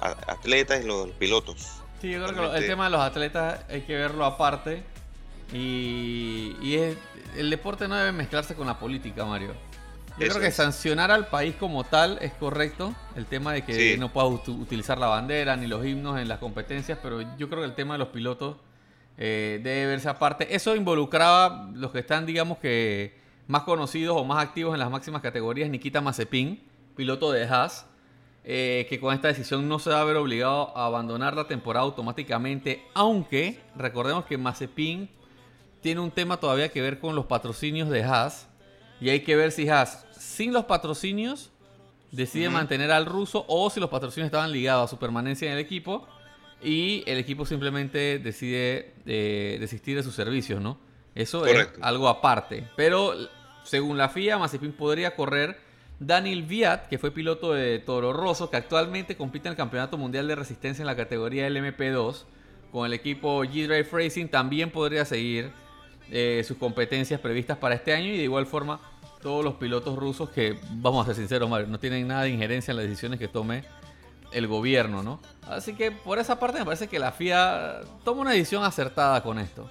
atletas 0.00 0.82
y 0.82 0.86
lo 0.86 1.02
de 1.02 1.06
los 1.08 1.16
pilotos. 1.16 1.82
Sí, 2.00 2.10
yo 2.10 2.24
creo 2.24 2.52
que 2.52 2.58
el 2.58 2.66
tema 2.66 2.84
de 2.84 2.90
los 2.90 3.00
atletas 3.00 3.60
hay 3.68 3.82
que 3.82 3.94
verlo 3.94 4.24
aparte 4.24 4.82
y, 5.52 6.76
el 7.36 7.50
deporte 7.50 7.86
no 7.88 7.94
debe 7.94 8.12
mezclarse 8.12 8.54
con 8.54 8.66
la 8.66 8.78
política, 8.78 9.24
Mario. 9.24 9.54
Yo 10.18 10.28
creo 10.28 10.40
que 10.40 10.50
sancionar 10.50 11.12
al 11.12 11.28
país 11.28 11.54
como 11.54 11.84
tal 11.84 12.18
es 12.20 12.32
correcto. 12.32 12.94
El 13.14 13.26
tema 13.26 13.52
de 13.52 13.62
que 13.62 13.96
no 13.98 14.12
pueda 14.12 14.26
utilizar 14.26 14.98
la 14.98 15.06
bandera 15.06 15.56
ni 15.56 15.68
los 15.68 15.86
himnos 15.86 16.18
en 16.18 16.26
las 16.26 16.38
competencias, 16.38 16.98
pero 17.00 17.20
yo 17.36 17.48
creo 17.48 17.60
que 17.60 17.68
el 17.68 17.74
tema 17.74 17.94
de 17.94 17.98
los 17.98 18.08
pilotos 18.08 18.56
eh, 19.16 19.60
debe 19.62 19.86
verse 19.86 20.08
aparte. 20.08 20.54
Eso 20.54 20.74
involucraba 20.74 21.70
los 21.74 21.92
que 21.92 22.00
están, 22.00 22.26
digamos 22.26 22.58
que, 22.58 23.16
más 23.46 23.62
conocidos 23.62 24.16
o 24.16 24.24
más 24.24 24.44
activos 24.44 24.74
en 24.74 24.80
las 24.80 24.90
máximas 24.90 25.22
categorías. 25.22 25.70
Nikita 25.70 26.00
Mazepin, 26.00 26.62
piloto 26.96 27.30
de 27.30 27.44
Haas, 27.44 27.86
eh, 28.44 28.86
que 28.88 28.98
con 28.98 29.14
esta 29.14 29.28
decisión 29.28 29.68
no 29.68 29.78
se 29.78 29.90
va 29.90 30.00
a 30.00 30.04
ver 30.04 30.16
obligado 30.16 30.76
a 30.76 30.86
abandonar 30.86 31.36
la 31.36 31.46
temporada 31.46 31.84
automáticamente, 31.84 32.84
aunque 32.94 33.60
recordemos 33.76 34.24
que 34.24 34.36
Mazepin 34.36 35.08
tiene 35.80 36.00
un 36.00 36.10
tema 36.10 36.38
todavía 36.38 36.70
que 36.70 36.82
ver 36.82 36.98
con 36.98 37.14
los 37.14 37.26
patrocinios 37.26 37.88
de 37.88 38.04
Haas. 38.04 38.48
Y 39.00 39.10
hay 39.10 39.20
que 39.20 39.36
ver 39.36 39.52
si 39.52 39.68
Haas, 39.68 40.06
sin 40.18 40.52
los 40.52 40.64
patrocinios, 40.64 41.50
decide 42.10 42.48
mantener 42.48 42.90
al 42.90 43.06
ruso 43.06 43.44
o 43.48 43.70
si 43.70 43.80
los 43.80 43.90
patrocinios 43.90 44.26
estaban 44.26 44.50
ligados 44.50 44.84
a 44.84 44.88
su 44.88 44.98
permanencia 44.98 45.46
en 45.46 45.54
el 45.54 45.58
equipo 45.58 46.08
y 46.62 47.04
el 47.06 47.18
equipo 47.18 47.46
simplemente 47.46 48.18
decide 48.18 48.94
eh, 49.06 49.58
desistir 49.60 49.96
de 49.96 50.02
sus 50.02 50.14
servicios, 50.14 50.60
¿no? 50.60 50.78
Eso 51.14 51.46
es 51.46 51.68
algo 51.80 52.08
aparte. 52.08 52.68
Pero 52.76 53.14
según 53.64 53.98
la 53.98 54.08
FIA, 54.08 54.38
Mazepin 54.38 54.72
podría 54.72 55.14
correr 55.14 55.58
Daniel 56.00 56.44
Viat, 56.44 56.86
que 56.88 56.98
fue 56.98 57.10
piloto 57.10 57.52
de 57.52 57.78
Toro 57.80 58.12
Rosso, 58.12 58.50
que 58.50 58.56
actualmente 58.56 59.16
compite 59.16 59.48
en 59.48 59.52
el 59.52 59.56
Campeonato 59.56 59.98
Mundial 59.98 60.28
de 60.28 60.36
Resistencia 60.36 60.82
en 60.82 60.86
la 60.86 60.96
categoría 60.96 61.48
LMP2, 61.48 62.24
con 62.70 62.86
el 62.86 62.92
equipo 62.92 63.44
G-Drive 63.44 63.88
Racing, 63.90 64.28
también 64.28 64.70
podría 64.70 65.04
seguir 65.04 65.50
eh, 66.10 66.42
sus 66.46 66.56
competencias 66.56 67.20
previstas 67.20 67.58
para 67.58 67.74
este 67.74 67.92
año 67.92 68.06
y 68.06 68.16
de 68.16 68.24
igual 68.24 68.46
forma 68.46 68.80
todos 69.22 69.44
los 69.44 69.54
pilotos 69.54 69.96
rusos 69.96 70.30
que, 70.30 70.58
vamos 70.70 71.04
a 71.04 71.06
ser 71.06 71.16
sinceros, 71.16 71.50
no 71.50 71.78
tienen 71.78 72.06
nada 72.06 72.22
de 72.22 72.30
injerencia 72.30 72.70
en 72.72 72.78
las 72.78 72.86
decisiones 72.86 73.18
que 73.18 73.28
tome 73.28 73.64
el 74.32 74.46
gobierno, 74.46 75.02
¿no? 75.02 75.20
Así 75.42 75.74
que 75.74 75.90
por 75.90 76.18
esa 76.18 76.38
parte 76.38 76.58
me 76.58 76.64
parece 76.64 76.88
que 76.88 76.98
la 76.98 77.12
FIA 77.12 77.80
toma 78.04 78.22
una 78.22 78.32
decisión 78.32 78.64
acertada 78.64 79.22
con 79.22 79.38
esto. 79.38 79.70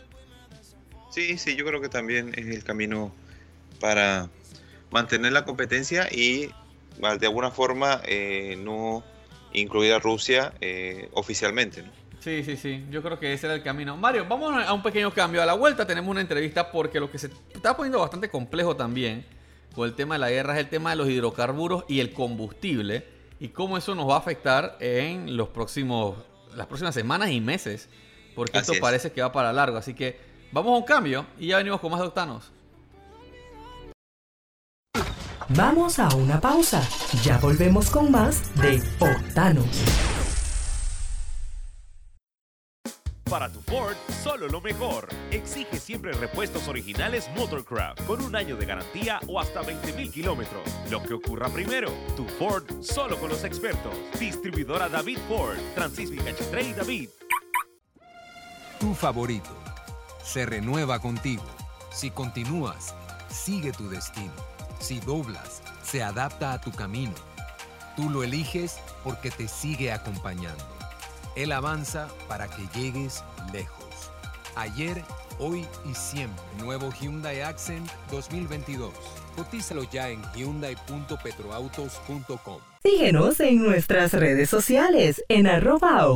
Sí, 1.12 1.38
sí, 1.38 1.56
yo 1.56 1.66
creo 1.66 1.82
que 1.82 1.90
también 1.90 2.34
es 2.36 2.48
el 2.48 2.64
camino 2.64 3.12
para 3.80 4.30
mantener 4.92 5.32
la 5.32 5.46
competencia 5.46 6.08
y 6.12 6.50
de 6.98 7.28
alguna 7.28 7.52
forma 7.52 8.02
eh, 8.06 8.58
no 8.60 9.04
incluir 9.54 9.94
a 9.94 10.00
Rusia 10.00 10.54
eh, 10.62 11.10
oficialmente. 11.14 11.84
¿no? 11.84 11.90
Sí, 12.28 12.44
sí, 12.44 12.58
sí. 12.58 12.86
Yo 12.92 13.02
creo 13.02 13.18
que 13.18 13.32
ese 13.32 13.48
era 13.48 13.56
el 13.56 13.64
camino. 13.64 13.96
Mario, 13.96 14.26
vamos 14.28 14.62
a 14.62 14.74
un 14.74 14.84
pequeño 14.84 15.14
cambio. 15.14 15.42
A 15.42 15.46
la 15.46 15.54
vuelta 15.54 15.88
tenemos 15.88 16.12
una 16.12 16.20
entrevista 16.20 16.74
porque 16.74 17.00
lo 17.00 17.10
que 17.10 17.18
se 17.18 17.30
está 17.54 17.78
poniendo 17.78 18.02
bastante 18.02 18.30
complejo 18.30 18.76
también 18.76 19.26
con 19.74 19.88
el 19.88 19.96
tema 19.96 20.16
de 20.16 20.20
la 20.20 20.30
guerra 20.30 20.56
es 20.56 20.60
el 20.60 20.68
tema 20.68 20.90
de 20.90 20.98
los 20.98 21.08
hidrocarburos 21.08 21.86
y 21.88 22.02
el 22.02 22.12
combustible 22.12 23.08
y 23.40 23.48
cómo 23.48 23.78
eso 23.78 23.96
nos 23.96 24.10
va 24.10 24.16
a 24.16 24.18
afectar 24.18 24.76
en 24.82 25.38
los 25.38 25.48
próximos, 25.48 26.18
las 26.54 26.68
próximas 26.68 26.94
semanas 26.94 27.32
y 27.32 27.40
meses. 27.40 27.88
Porque 28.36 28.58
esto 28.58 28.74
parece 28.82 29.14
que 29.14 29.22
va 29.22 29.32
para 29.32 29.54
largo. 29.54 29.78
Así 29.78 29.94
que 29.94 30.20
vamos 30.52 30.74
a 30.74 30.78
un 30.80 30.84
cambio 30.84 31.26
y 31.40 31.48
ya 31.48 31.58
venimos 31.60 31.80
con 31.80 31.92
más 31.92 32.02
de 32.02 32.08
Octanos. 32.08 32.52
Vamos 35.48 35.98
a 35.98 36.14
una 36.14 36.42
pausa. 36.42 36.86
Ya 37.24 37.38
volvemos 37.38 37.90
con 37.90 38.12
más 38.12 38.54
de 38.56 38.84
Octanos. 39.00 40.17
Para 43.38 43.52
tu 43.52 43.62
Ford, 43.62 43.96
solo 44.24 44.48
lo 44.48 44.60
mejor. 44.62 45.10
Exige 45.30 45.80
siempre 45.80 46.12
repuestos 46.14 46.68
originales 46.68 47.30
Motorcraft 47.36 48.04
con 48.08 48.20
un 48.20 48.36
año 48.36 48.56
de 48.56 48.66
garantía 48.66 49.20
o 49.28 49.40
hasta 49.40 49.62
20.000 49.62 50.12
kilómetros. 50.12 50.64
Lo 50.90 51.04
que 51.04 51.14
ocurra 51.14 51.48
primero, 51.48 51.92
tu 52.16 52.26
Ford 52.26 52.64
solo 52.82 53.16
con 53.20 53.30
los 53.30 53.44
expertos. 53.44 53.94
Distribuidora 54.20 54.90
David 54.90 55.20
Ford, 55.28 55.56
Francisco 55.76 56.16
Cachetre 56.26 56.74
David. 56.74 57.10
Tu 58.80 58.96
favorito 58.96 59.56
se 60.24 60.48
renueva 60.48 60.98
contigo. 60.98 61.46
Si 61.92 62.10
continúas, 62.10 62.96
sigue 63.30 63.72
tu 63.72 63.88
destino. 63.88 64.34
Si 64.80 65.00
doblas, 65.02 65.62
se 65.84 66.02
adapta 66.02 66.54
a 66.54 66.60
tu 66.60 66.72
camino. 66.72 67.14
Tú 67.96 68.10
lo 68.10 68.24
eliges 68.24 68.80
porque 69.04 69.30
te 69.30 69.48
sigue 69.48 69.92
acompañando 69.92 70.77
él 71.38 71.52
avanza 71.52 72.08
para 72.28 72.48
que 72.48 72.64
llegues 72.78 73.24
lejos. 73.54 73.86
Ayer, 74.56 75.04
hoy 75.38 75.68
y 75.90 75.94
siempre. 75.94 76.44
Nuevo 76.60 76.92
Hyundai 76.92 77.42
Accent 77.42 77.88
2022. 78.12 78.92
Cotízalo 79.36 79.84
ya 79.92 80.10
en 80.10 80.24
hyundai.petroautos.com. 80.36 82.58
Síguenos 82.84 83.40
en 83.40 83.64
nuestras 83.64 84.14
redes 84.14 84.50
sociales 84.50 85.24
en 85.30 85.46
arroba 85.46 86.08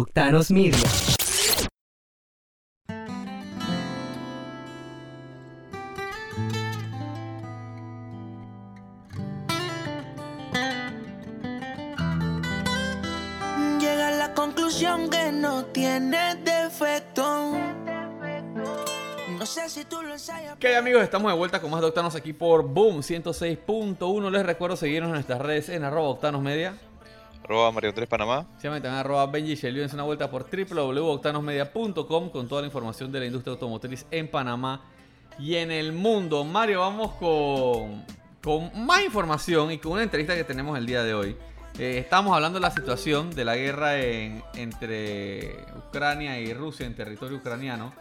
octanosmedia. 14.82 15.10
que 15.10 15.32
no 15.32 15.66
tiene 15.66 16.36
defecto. 16.36 17.52
No 19.38 19.46
sé 19.46 19.70
si 19.70 19.86
tú 19.86 20.02
lo 20.02 20.16
¿Qué 20.60 20.76
amigos? 20.76 21.02
Estamos 21.04 21.32
de 21.32 21.38
vuelta 21.38 21.62
con 21.62 21.72
más 21.72 21.82
de 21.82 21.88
Octanos 21.88 22.16
aquí 22.16 22.34
por 22.34 22.64
Boom 22.64 23.00
106.1. 23.00 24.30
Les 24.30 24.46
recuerdo 24.46 24.76
seguirnos 24.76 25.10
en 25.10 25.14
nuestras 25.14 25.40
redes 25.40 25.70
en 25.70 25.84
arroba 25.84 26.10
Octanos 26.10 26.42
Media. 26.42 26.76
Arroba 27.44 27.72
Mario 27.72 27.94
3 27.94 28.08
Panamá. 28.08 28.46
Sí, 28.58 28.68
también 28.68 28.94
arroba 28.94 29.26
Benji 29.26 29.58
una 29.94 30.04
vuelta 30.04 30.30
por 30.30 30.46
www.octanosmedia.com 30.46 32.30
con 32.30 32.48
toda 32.48 32.62
la 32.62 32.68
información 32.68 33.12
de 33.12 33.20
la 33.20 33.26
industria 33.26 33.54
automotriz 33.54 34.06
en 34.12 34.28
Panamá 34.30 34.82
y 35.40 35.56
en 35.56 35.72
el 35.72 35.92
mundo. 35.92 36.44
Mario, 36.44 36.82
vamos 36.82 37.14
con, 37.14 38.06
con 38.44 38.86
más 38.86 39.04
información 39.04 39.72
y 39.72 39.80
con 39.80 39.94
una 39.94 40.04
entrevista 40.04 40.36
que 40.36 40.44
tenemos 40.44 40.78
el 40.78 40.86
día 40.86 41.04
de 41.04 41.14
hoy. 41.14 41.36
Eh, 41.80 41.98
estamos 42.00 42.36
hablando 42.36 42.60
de 42.60 42.62
la 42.62 42.72
situación 42.72 43.32
de 43.32 43.46
la 43.46 43.56
guerra 43.56 44.00
entre 44.00 45.66
Ucrania 45.78 46.40
y 46.40 46.54
Rusia 46.54 46.86
en 46.86 46.96
territorio 46.96 47.38
ucraniano. 47.38 47.94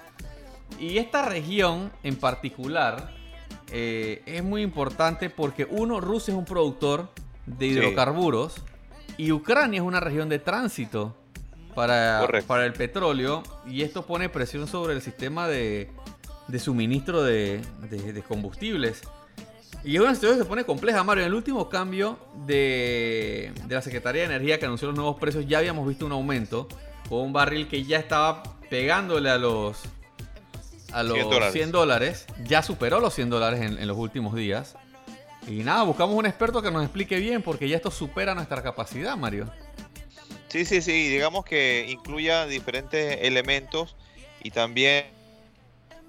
Y 0.79 0.99
esta 0.99 1.25
región 1.25 1.93
en 2.03 2.17
particular 2.17 3.13
eh, 3.71 4.23
es 4.27 4.43
muy 4.43 4.63
importante 4.63 5.31
porque 5.31 5.67
uno, 5.69 6.01
Rusia 6.01 6.33
es 6.33 6.39
un 6.39 6.45
productor 6.45 7.09
de 7.47 7.67
hidrocarburos 7.67 8.63
y 9.17 9.33
Ucrania 9.33 9.81
es 9.81 9.87
una 9.87 10.01
región 10.01 10.29
de 10.29 10.39
tránsito 10.39 11.17
para, 11.75 12.27
para 12.47 12.67
el 12.67 12.73
petróleo 12.73 13.43
y 13.67 13.83
esto 13.83 14.05
pone 14.05 14.29
presión 14.29 14.67
sobre 14.67 14.95
el 14.95 15.03
sistema 15.03 15.47
de, 15.47 15.91
suministro 16.59 17.23
de 17.23 17.63
combustibles. 18.27 19.03
Y 19.83 19.97
es 19.97 20.03
una 20.03 20.15
situación 20.15 20.39
que 20.39 20.45
se 20.45 20.49
pone 20.49 20.65
compleja, 20.65 21.03
Mario. 21.03 21.25
En 21.25 21.29
el 21.29 21.35
último 21.35 21.69
cambio 21.69 22.19
de, 22.47 23.53
la 23.69 23.81
Secretaría 23.81 24.23
de 24.23 24.35
Energía 24.35 24.59
que 24.59 24.67
anunció 24.67 24.89
los 24.89 24.97
nuevos 24.97 25.19
precios, 25.19 25.47
ya 25.47 25.59
habíamos 25.59 25.89
visto 25.89 26.05
un 26.05 26.13
aumento 26.13 26.69
con 27.09 27.21
un 27.21 27.33
barril 27.33 27.67
que 27.67 27.85
ya 27.85 27.99
estaba 27.99 28.43
pegándole 28.69 29.31
a 29.31 29.39
los, 29.39 29.79
a 30.93 31.03
los 31.03 31.19
100 31.53 31.73
dólares. 31.73 32.27
Ya 32.45 32.63
superó 32.63 33.01
los 33.01 33.15
100 33.15 33.31
dólares 33.31 33.61
en, 33.63 33.87
los 33.87 33.97
últimos 33.97 34.35
días. 34.35 34.77
Y 35.49 35.63
nada, 35.63 35.83
buscamos 35.85 36.15
un 36.15 36.27
experto 36.27 36.61
que 36.61 36.71
nos 36.71 36.83
explique 36.83 37.19
bien 37.19 37.43
porque 37.43 37.67
ya 37.67 37.77
esto 37.77 37.91
supera 37.91 38.35
nuestra 38.35 38.63
capacidad, 38.63 39.17
Mario. 39.17 39.51
Sí, 40.49 40.67
sí, 40.67 40.83
sí. 40.83 41.09
Digamos 41.09 41.47
que 41.47 41.87
incluya 41.89 42.45
diferentes 42.47 43.19
elementos 43.23 43.97
y 44.43 44.51
también 44.51 45.07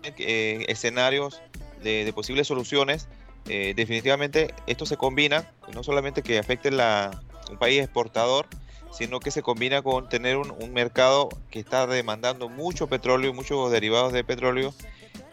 eh, 0.03 0.65
escenarios 0.67 1.41
de 1.81 2.11
posibles 2.13 2.47
soluciones 2.47 3.07
eh, 3.47 3.73
definitivamente 3.75 4.53
esto 4.67 4.85
se 4.85 4.97
combina, 4.97 5.51
no 5.73 5.83
solamente 5.83 6.21
que 6.21 6.37
afecte 6.37 6.71
la, 6.71 7.21
un 7.49 7.57
país 7.57 7.81
exportador, 7.81 8.47
sino 8.91 9.19
que 9.19 9.31
se 9.31 9.41
combina 9.41 9.81
con 9.81 10.09
tener 10.09 10.37
un, 10.37 10.73
mercado 10.73 11.29
que 11.49 11.59
está 11.59 11.87
demandando 11.87 12.49
mucho 12.49 12.87
petróleo, 12.87 13.33
muchos 13.33 13.71
derivados 13.71 14.13
de 14.13 14.23
petróleo. 14.23 14.73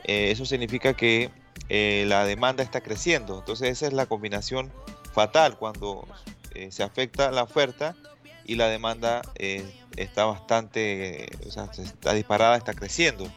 Eh, 0.05 0.31
eso 0.31 0.47
significa 0.47 0.95
que 0.95 1.31
eh, 1.69 2.05
la 2.07 2.25
demanda 2.25 2.63
está 2.63 2.81
creciendo. 2.81 3.39
Entonces 3.39 3.71
esa 3.71 3.87
es 3.89 3.93
la 3.93 4.07
combinación 4.07 4.73
fatal 5.13 5.59
cuando 5.59 6.07
se 6.71 6.83
afecta 6.83 7.31
la 7.31 7.45
oferta 7.45 7.95
y 8.45 8.57
la 8.57 8.69
demanda 8.69 9.23
está 9.97 10.25
bastante, 10.25 11.29
o 11.47 11.51
sea, 11.53 11.69
está 11.77 12.15
disparada, 12.15 12.57
está 12.57 12.75
creciendo. 12.75 13.31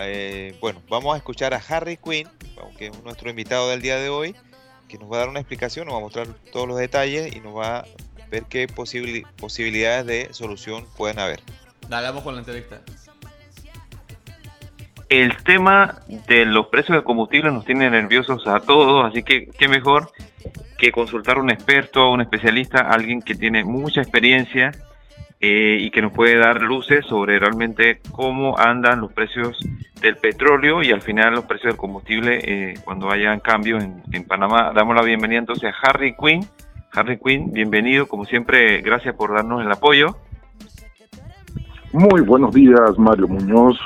Eh, 0.00 0.56
bueno, 0.60 0.80
vamos 0.88 1.14
a 1.14 1.16
escuchar 1.16 1.54
a 1.54 1.62
Harry 1.68 1.96
Quinn, 1.96 2.28
que 2.76 2.86
es 2.86 3.02
nuestro 3.02 3.30
invitado 3.30 3.68
del 3.68 3.82
día 3.82 3.96
de 3.96 4.08
hoy, 4.08 4.34
que 4.88 4.96
nos 4.96 5.10
va 5.10 5.16
a 5.16 5.18
dar 5.20 5.28
una 5.28 5.40
explicación, 5.40 5.86
nos 5.86 5.94
va 5.94 5.98
a 5.98 6.02
mostrar 6.02 6.28
todos 6.52 6.68
los 6.68 6.78
detalles 6.78 7.34
y 7.34 7.40
nos 7.40 7.56
va 7.56 7.78
a 7.78 7.84
ver 8.30 8.44
qué 8.44 8.68
posibilidades 8.68 10.06
de 10.06 10.28
solución 10.32 10.86
pueden 10.96 11.18
haber. 11.18 11.40
Dale, 11.88 12.06
vamos 12.06 12.22
con 12.22 12.34
la 12.34 12.40
entrevista. 12.40 12.80
el 15.08 15.36
tema 15.42 16.02
de 16.28 16.44
los 16.44 16.66
precios 16.66 16.98
de 16.98 17.02
combustible 17.02 17.50
nos 17.50 17.64
tiene 17.64 17.90
nerviosos 17.90 18.46
a 18.46 18.60
todos, 18.60 19.06
así 19.10 19.22
que 19.22 19.46
qué 19.46 19.66
mejor 19.66 20.12
que 20.76 20.92
consultar 20.92 21.38
a 21.38 21.40
un 21.40 21.50
experto, 21.50 22.10
un 22.10 22.20
especialista, 22.20 22.80
alguien 22.80 23.20
que 23.20 23.34
tiene 23.34 23.64
mucha 23.64 24.00
experiencia 24.00 24.70
eh, 25.40 25.78
y 25.80 25.90
que 25.90 26.02
nos 26.02 26.12
puede 26.12 26.36
dar 26.36 26.60
luces 26.62 27.06
sobre 27.06 27.38
realmente 27.38 28.00
cómo 28.10 28.58
andan 28.58 29.00
los 29.00 29.12
precios 29.12 29.58
del 30.00 30.16
petróleo 30.16 30.82
y 30.82 30.90
al 30.90 31.00
final 31.00 31.34
los 31.34 31.44
precios 31.44 31.72
del 31.72 31.76
combustible 31.76 32.40
eh, 32.42 32.74
cuando 32.84 33.10
hayan 33.10 33.40
cambios 33.40 33.82
en, 33.84 34.02
en, 34.12 34.24
Panamá. 34.24 34.72
Damos 34.74 34.96
la 34.96 35.02
bienvenida 35.02 35.38
entonces 35.38 35.72
a 35.72 35.88
Harry 35.88 36.14
Quinn. 36.16 36.44
Harry 36.92 37.18
Quinn, 37.18 37.52
bienvenido, 37.52 38.06
como 38.08 38.24
siempre, 38.24 38.80
gracias 38.80 39.14
por 39.14 39.32
darnos 39.32 39.64
el 39.64 39.70
apoyo. 39.70 40.16
Muy 41.92 42.20
buenos 42.20 42.52
días, 42.52 42.98
Mario 42.98 43.28
Muñoz. 43.28 43.78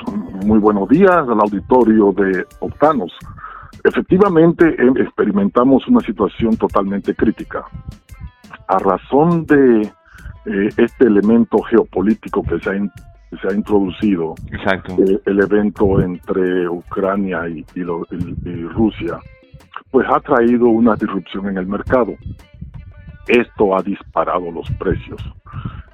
Muy 0.45 0.59
buenos 0.59 0.89
días 0.89 1.11
al 1.11 1.39
auditorio 1.39 2.11
de 2.11 2.45
Octanos. 2.59 3.13
Efectivamente, 3.83 4.75
em, 4.77 4.97
experimentamos 4.97 5.87
una 5.87 5.99
situación 6.01 6.57
totalmente 6.57 7.15
crítica. 7.15 7.63
A 8.67 8.79
razón 8.79 9.45
de 9.45 9.91
eh, 10.45 10.69
este 10.77 11.05
elemento 11.05 11.59
geopolítico 11.63 12.43
que 12.43 12.59
se 12.59 12.69
ha, 12.69 12.73
se 13.41 13.47
ha 13.47 13.53
introducido, 13.53 14.35
Exacto. 14.51 14.95
Eh, 15.03 15.19
el 15.25 15.39
evento 15.39 16.01
entre 16.01 16.67
Ucrania 16.67 17.47
y, 17.47 17.65
y, 17.75 17.83
Rusia, 18.65 19.19
pues 19.91 20.07
ha 20.09 20.19
traído 20.19 20.67
una 20.67 20.95
disrupción 20.95 21.47
en 21.47 21.57
el 21.57 21.67
mercado. 21.67 22.15
Esto 23.27 23.75
ha 23.75 23.81
disparado 23.81 24.51
los 24.51 24.69
precios. 24.71 25.21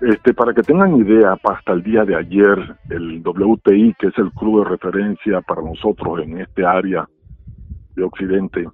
Este, 0.01 0.33
para 0.33 0.53
que 0.53 0.63
tengan 0.63 0.95
idea, 0.95 1.37
hasta 1.43 1.73
el 1.73 1.83
día 1.83 2.05
de 2.05 2.15
ayer, 2.15 2.75
el 2.89 3.21
WTI, 3.21 3.93
que 3.99 4.07
es 4.07 4.17
el 4.17 4.31
crudo 4.31 4.63
de 4.63 4.69
referencia 4.69 5.41
para 5.41 5.61
nosotros 5.61 6.21
en 6.23 6.39
este 6.39 6.65
área 6.65 7.07
de 7.95 8.03
Occidente, 8.03 8.65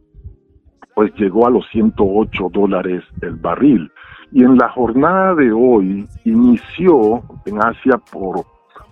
pues 0.93 1.11
llegó 1.15 1.47
a 1.47 1.49
los 1.49 1.67
108 1.71 2.49
dólares 2.51 3.03
el 3.21 3.35
barril. 3.35 3.91
Y 4.35 4.43
en 4.43 4.57
la 4.57 4.67
jornada 4.67 5.33
de 5.33 5.49
hoy 5.53 6.05
inició 6.25 7.23
en 7.45 7.57
Asia 7.63 7.97
por, 8.11 8.43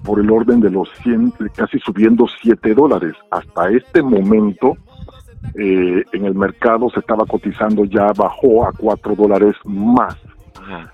por 0.02 0.22
el 0.22 0.32
orden 0.32 0.62
de 0.62 0.72
los 0.72 0.90
100, 1.04 1.34
casi 1.54 1.80
subiendo 1.80 2.26
7 2.42 2.74
dólares. 2.74 3.14
Hasta 3.30 3.70
este 3.70 4.02
momento 4.02 4.78
eh, 5.60 6.02
en 6.14 6.26
el 6.26 6.34
mercado 6.34 6.90
se 6.92 7.02
estaba 7.02 7.26
cotizando 7.26 7.84
ya 7.84 8.08
bajó 8.16 8.66
a 8.66 8.72
4 8.72 9.16
dólares 9.16 9.58
más. 9.66 10.16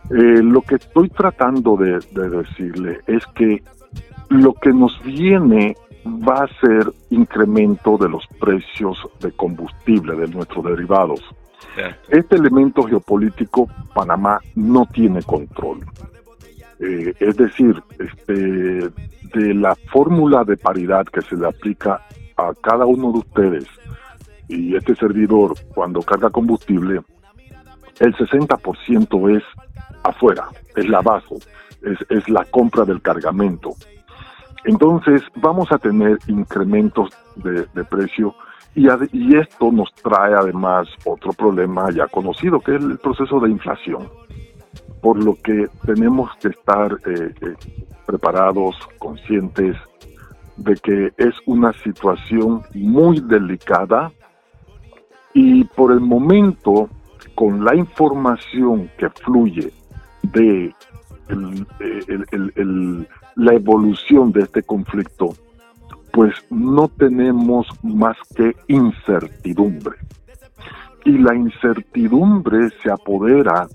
Eh, 0.10 0.42
lo 0.42 0.64
que 0.64 0.76
estoy 0.78 1.10
tratando 1.10 1.78
de, 1.78 2.00
de 2.12 2.30
decirle 2.30 3.02
es 3.06 3.24
que 3.36 3.62
lo 4.30 4.56
que 4.56 4.74
nos 4.74 5.00
viene 5.04 5.78
va 6.08 6.46
a 6.46 6.60
ser 6.60 6.92
incremento 7.12 8.00
de 8.00 8.10
los 8.10 8.26
precios 8.40 8.98
de 9.22 9.32
combustible, 9.32 10.16
de 10.16 10.28
nuestros 10.28 10.66
derivados. 10.66 11.24
Este 12.10 12.36
elemento 12.36 12.84
geopolítico 12.84 13.68
Panamá 13.94 14.40
no 14.56 14.86
tiene 14.86 15.22
control. 15.24 15.86
Eh, 16.80 17.14
es 17.20 17.36
decir, 17.36 17.82
este, 18.00 18.34
de 18.34 19.54
la 19.54 19.76
fórmula 19.92 20.44
de 20.44 20.58
paridad 20.58 21.06
que 21.06 21.22
se 21.22 21.36
le 21.36 21.48
aplica 21.48 22.02
a 22.38 22.54
cada 22.62 22.86
uno 22.86 23.12
de 23.12 23.20
ustedes 23.20 23.66
y 24.48 24.76
este 24.76 24.96
servidor 24.96 25.54
cuando 25.76 26.02
carga 26.02 26.30
combustible, 26.30 27.02
el 28.00 28.16
60% 28.16 29.38
es 29.38 29.44
afuera, 30.04 30.48
es 30.76 30.88
la 30.88 31.02
base, 31.02 31.36
es, 32.10 32.30
la 32.30 32.46
compra 32.46 32.86
del 32.86 33.02
cargamento. 33.02 33.76
Entonces 34.64 35.22
vamos 35.36 35.72
a 35.72 35.78
tener 35.78 36.18
incrementos 36.28 37.10
de 37.36 37.84
precio 37.84 38.34
y, 38.76 39.36
esto 39.36 39.72
nos 39.72 39.92
trae 39.96 40.34
además 40.34 40.88
otro 41.06 41.34
problema 41.34 41.90
ya 41.92 42.08
conocido, 42.08 42.60
que 42.60 42.76
es 42.76 42.82
el 42.82 42.98
proceso 42.98 43.40
de 43.40 43.50
inflación. 43.50 44.10
Por 45.02 45.24
lo 45.24 45.36
que 45.36 45.68
tenemos 45.86 46.30
que 46.42 46.50
estar 46.50 46.92
eh, 47.06 47.34
eh, 47.42 47.56
preparados, 48.06 48.76
conscientes 48.98 49.76
de 50.58 50.76
que 50.76 51.12
es 51.18 51.34
una 51.46 51.72
situación 51.74 52.64
muy 52.74 53.22
delicada 53.22 54.12
y 55.34 55.64
por 55.64 55.92
el 55.92 56.02
momento, 56.02 56.90
con 57.36 57.64
la 57.64 57.76
información 57.76 58.90
que 58.98 59.10
fluye 59.10 59.72
de 60.24 60.74
el, 61.30 63.08
la 63.36 63.54
evolución 63.54 64.32
de 64.32 64.42
este 64.42 64.64
conflicto, 64.64 65.34
pues 66.12 66.34
no 66.50 66.88
tenemos 66.88 67.68
más 67.84 68.18
que 68.36 68.56
incertidumbre. 68.68 69.96
Y 71.06 71.18
la 71.18 71.36
incertidumbre 71.36 72.70
se 72.82 72.92
apodera 72.92 73.68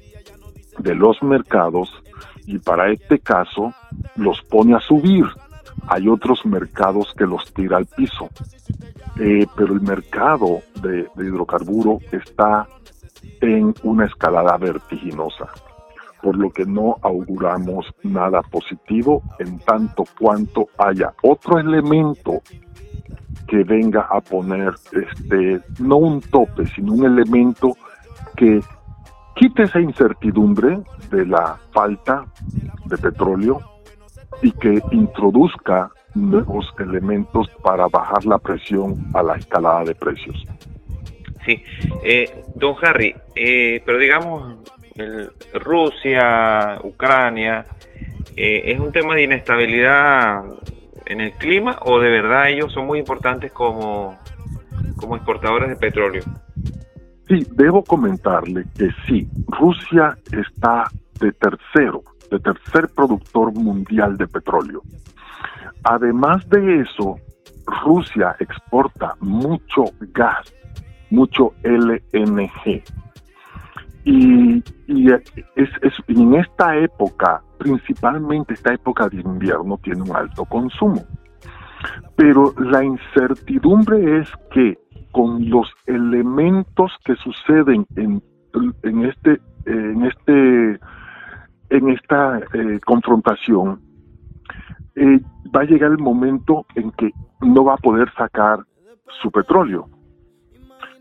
de 0.79 0.95
los 0.95 1.23
mercados 1.23 1.91
y 2.47 2.59
para 2.59 2.91
este 2.91 3.19
caso 3.19 3.73
los 4.17 4.43
pone 4.43 4.75
a 4.75 4.81
subir. 4.81 5.25
Hay 5.89 6.09
otros 6.09 6.45
mercados 6.45 7.13
que 7.17 7.27
los 7.27 7.53
tira 7.53 7.79
al 7.79 7.87
piso. 7.87 8.29
Eh, 9.21 9.47
pero 9.57 9.75
el 9.75 9.81
mercado 9.81 10.61
de, 10.83 11.09
de 11.15 11.25
hidrocarburo 11.25 11.99
está 12.11 12.67
en 13.41 13.75
una 13.83 14.07
escalada 14.07 14.57
vertiginosa 14.57 15.49
por 16.25 16.39
lo 16.39 16.51
que 16.51 16.65
no 16.65 16.97
auguramos 17.03 17.85
nada 18.03 18.41
positivo 18.41 19.23
en 19.39 19.59
tanto 19.59 20.05
cuanto 20.19 20.71
haya 20.79 21.13
otro 21.23 21.59
elemento 21.59 22.41
que 23.47 23.63
venga 23.63 24.09
a 24.11 24.23
poner 24.23 24.73
este 24.93 25.61
no 25.81 25.99
un 25.99 26.23
tope, 26.23 26.65
sino 26.75 26.95
un 26.95 27.05
elemento 27.05 27.77
que 28.37 28.59
quite 29.37 29.65
esa 29.65 29.81
incertidumbre 29.81 30.81
de 31.11 31.27
la 31.27 31.59
falta 31.75 32.25
de 32.87 32.97
petróleo 32.97 33.61
y 34.41 34.51
que 34.53 34.83
introduzca 34.93 35.91
nuevos 36.15 36.73
elementos 36.79 37.51
para 37.63 37.87
bajar 37.89 38.25
la 38.25 38.39
presión 38.39 39.11
a 39.13 39.23
la 39.23 39.35
escalada 39.35 39.85
de 39.85 39.95
precios. 39.95 40.43
Sí, 41.45 41.63
eh, 42.03 42.45
don 42.55 42.75
Harry, 42.83 43.15
eh, 43.37 43.83
pero 43.85 43.99
digamos, 43.99 44.57
el, 44.97 45.31
Rusia, 45.55 46.79
Ucrania, 46.83 47.65
eh, 48.37 48.63
¿es 48.67 48.81
un 48.81 48.93
tema 48.93 49.15
de 49.15 49.25
inestabilidad 49.25 50.45
en 51.07 51.21
el 51.21 51.33
clima 51.33 51.79
o 51.83 51.99
de 51.99 52.11
verdad 52.11 52.51
ellos 52.51 52.73
son 52.73 52.87
muy 52.87 52.99
importantes 52.99 53.53
como, 53.53 54.19
como 54.97 55.17
exportadores 55.17 55.69
de 55.69 55.77
petróleo? 55.77 56.23
Sí, 57.29 57.47
debo 57.53 57.83
comentarle 57.83 58.65
que 58.77 58.91
sí, 59.07 59.29
Rusia 59.49 60.17
está 60.31 60.91
de 61.21 61.33
tercero, 61.33 62.03
de 62.31 62.39
tercer 62.39 62.89
productor 62.95 63.53
mundial 63.55 64.17
de 64.19 64.27
petróleo. 64.27 64.83
Además 65.85 66.49
de 66.49 66.81
eso, 66.81 67.19
Rusia 67.85 68.37
exporta 68.41 69.15
mucho 69.21 69.85
gas, 70.13 70.53
mucho 71.11 71.53
LNG. 71.63 72.83
Y, 74.05 74.63
es, 75.11 75.21
en 76.09 76.35
esta 76.35 76.77
época, 76.77 77.43
principalmente 77.59 78.55
esta 78.55 78.75
época 78.75 79.09
de 79.09 79.21
invierno, 79.21 79.79
tiene 79.83 80.03
un 80.03 80.15
alto 80.15 80.45
consumo. 80.45 81.03
Pero 82.17 82.55
la 82.59 82.85
incertidumbre 82.85 84.21
es 84.21 84.29
que 84.53 84.79
con 85.13 85.49
los 85.49 85.73
elementos 85.87 86.93
que 87.05 87.15
suceden 87.17 87.87
en, 87.97 88.23
este 89.05 89.41
en 89.67 90.05
este 90.05 90.81
en 91.71 91.89
esta 91.89 92.39
eh, 92.53 92.81
confrontación 92.85 93.81
eh, 94.97 95.21
va 95.55 95.61
a 95.61 95.65
llegar 95.65 95.93
el 95.93 95.99
momento 95.99 96.67
en 96.75 96.91
que 96.93 97.11
no 97.41 97.65
va 97.65 97.75
a 97.75 97.79
poder 97.79 98.13
sacar 98.17 98.61
su 99.23 99.31
petróleo, 99.31 99.89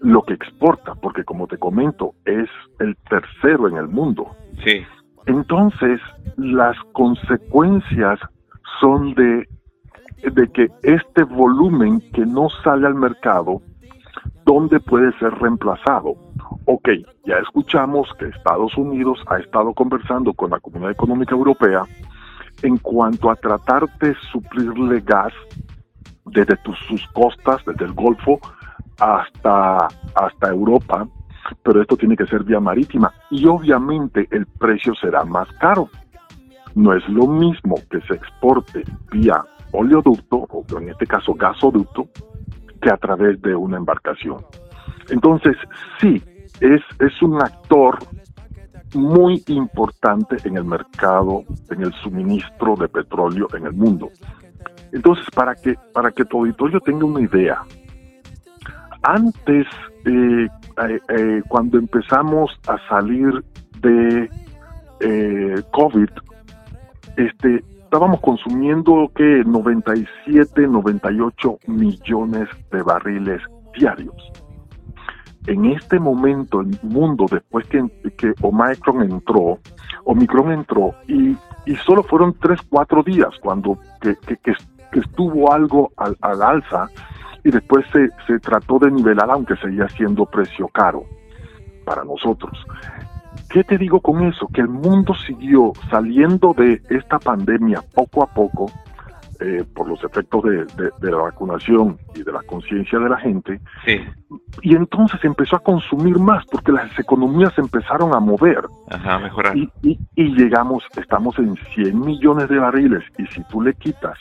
lo 0.03 0.21
que 0.23 0.33
exporta, 0.33 0.95
porque 0.95 1.23
como 1.23 1.47
te 1.47 1.57
comento, 1.57 2.13
es 2.25 2.49
el 2.79 2.95
tercero 3.09 3.69
en 3.69 3.77
el 3.77 3.87
mundo. 3.87 4.35
Sí. 4.63 4.85
Entonces, 5.25 6.01
las 6.35 6.75
consecuencias 6.91 8.19
son 8.81 9.13
de, 9.15 9.47
de 10.29 10.47
que 10.49 10.67
este 10.83 11.23
volumen 11.23 12.01
que 12.11 12.25
no 12.25 12.49
sale 12.65 12.85
al 12.85 12.95
mercado, 12.95 13.61
¿dónde 14.45 14.81
puede 14.81 15.17
ser 15.19 15.33
reemplazado? 15.35 16.15
Ok, 16.65 16.89
ya 17.25 17.37
escuchamos 17.37 18.09
que 18.19 18.25
Estados 18.25 18.77
Unidos 18.77 19.23
ha 19.27 19.37
estado 19.37 19.73
conversando 19.73 20.33
con 20.33 20.51
la 20.51 20.59
Comunidad 20.59 20.91
Económica 20.91 21.33
Europea 21.33 21.83
en 22.61 22.77
cuanto 22.77 23.31
a 23.31 23.35
tratar 23.37 23.87
de 23.99 24.13
suplirle 24.33 24.99
gas 24.99 25.33
desde 26.25 26.57
sus 26.87 27.07
costas, 27.13 27.63
desde 27.65 27.85
el 27.85 27.93
Golfo 27.93 28.39
hasta, 29.03 29.87
hasta 30.15 30.49
Europa, 30.49 31.05
pero 31.61 31.81
esto 31.81 31.97
tiene 31.97 32.15
que 32.15 32.25
ser 32.25 32.43
vía 32.43 32.61
marítima 32.61 33.13
y 33.29 33.45
obviamente 33.47 34.27
el 34.31 34.45
precio 34.45 34.93
será 34.95 35.25
más 35.25 35.47
caro. 35.59 35.89
No 36.75 36.93
es 36.93 37.07
lo 37.09 37.27
mismo 37.27 37.75
que 37.89 37.99
se 38.01 38.15
exporte 38.15 38.83
vía 39.11 39.43
oleoducto, 39.73 40.37
o 40.49 40.65
en 40.79 40.89
este 40.89 41.05
caso 41.05 41.33
gasoducto, 41.33 42.07
que 42.81 42.89
a 42.89 42.97
través 42.97 43.41
de 43.41 43.55
una 43.55 43.77
embarcación. 43.77 44.37
Entonces, 45.09 45.57
sí, 45.99 46.21
es, 46.61 46.81
es 46.99 47.21
un 47.21 47.41
actor 47.41 47.99
muy 48.95 49.43
importante 49.47 50.37
en 50.45 50.57
el 50.57 50.63
mercado, 50.63 51.43
en 51.69 51.81
el 51.81 51.93
suministro 51.95 52.75
de 52.75 52.87
petróleo 52.87 53.47
en 53.53 53.65
el 53.65 53.73
mundo. 53.73 54.09
Entonces, 54.91 55.25
para 55.35 55.55
que, 55.55 55.75
para 55.91 56.11
que 56.11 56.23
tu 56.23 56.39
auditorio 56.39 56.79
tenga 56.79 57.05
una 57.05 57.21
idea, 57.21 57.63
antes, 59.03 59.67
eh, 60.05 60.47
eh, 60.87 60.99
eh, 61.09 61.41
cuando 61.47 61.77
empezamos 61.77 62.51
a 62.67 62.77
salir 62.89 63.43
de 63.81 64.29
COVID, 65.71 66.09
este, 67.17 67.61
estábamos 67.83 68.21
consumiendo 68.21 69.11
que 69.13 69.43
97, 69.45 70.65
98 70.65 71.59
millones 71.67 72.47
de 72.71 72.81
barriles 72.81 73.41
diarios. 73.77 74.15
En 75.45 75.65
este 75.65 75.99
momento, 75.99 76.61
el 76.61 76.79
mundo, 76.83 77.25
después 77.29 77.67
que, 77.67 77.85
que 78.15 78.33
Omicron 78.41 79.01
entró, 79.01 79.59
Omicron 80.05 80.53
entró 80.53 80.95
y, 81.05 81.35
y 81.65 81.75
solo 81.85 82.01
fueron 82.03 82.33
3, 82.39 82.61
4 82.69 83.03
días 83.03 83.31
cuando 83.41 83.77
que, 83.99 84.15
que, 84.37 84.53
estuvo 84.93 85.51
algo 85.51 85.91
al, 85.97 86.15
al, 86.21 86.41
alza 86.41 86.87
y 87.43 87.51
después 87.51 87.85
se, 87.91 88.09
se 88.27 88.39
trató 88.39 88.79
de 88.79 88.91
nivelar, 88.91 89.29
aunque 89.29 89.55
seguía 89.57 89.87
siendo 89.89 90.25
precio 90.25 90.67
caro 90.69 91.03
para 91.85 92.03
nosotros. 92.03 92.57
¿Qué 93.49 93.63
te 93.63 93.77
digo 93.77 93.99
con 93.99 94.23
eso? 94.23 94.47
Que 94.47 94.61
el 94.61 94.69
mundo 94.69 95.13
siguió 95.13 95.73
saliendo 95.89 96.53
de 96.53 96.81
esta 96.89 97.19
pandemia 97.19 97.83
poco 97.93 98.23
a 98.23 98.27
poco 98.27 98.71
eh, 99.39 99.63
por 99.75 99.87
los 99.87 100.03
efectos 100.03 100.43
de, 100.43 101.11
la 101.11 101.17
vacunación 101.17 101.97
y 102.15 102.23
de 102.23 102.31
la 102.31 102.41
conciencia 102.43 102.97
de 102.99 103.09
la 103.09 103.17
gente. 103.17 103.59
Sí. 103.85 103.99
Y 104.61 104.75
entonces 104.75 105.23
empezó 105.23 105.57
a 105.57 105.59
consumir 105.59 106.17
más 106.17 106.45
porque 106.45 106.71
las 106.71 106.97
economías 106.97 107.57
empezaron 107.57 108.15
a 108.15 108.19
mover. 108.19 108.63
Ajá, 108.89 109.19
mejorar. 109.19 109.57
Y, 109.57 109.69
y, 109.81 109.99
y 110.15 110.35
llegamos, 110.35 110.83
estamos 110.95 111.37
en 111.39 111.55
100 111.75 111.99
millones 111.99 112.47
de 112.47 112.57
barriles 112.57 113.03
y 113.17 113.25
si 113.27 113.43
tú 113.45 113.61
le 113.61 113.73
quitas 113.73 114.17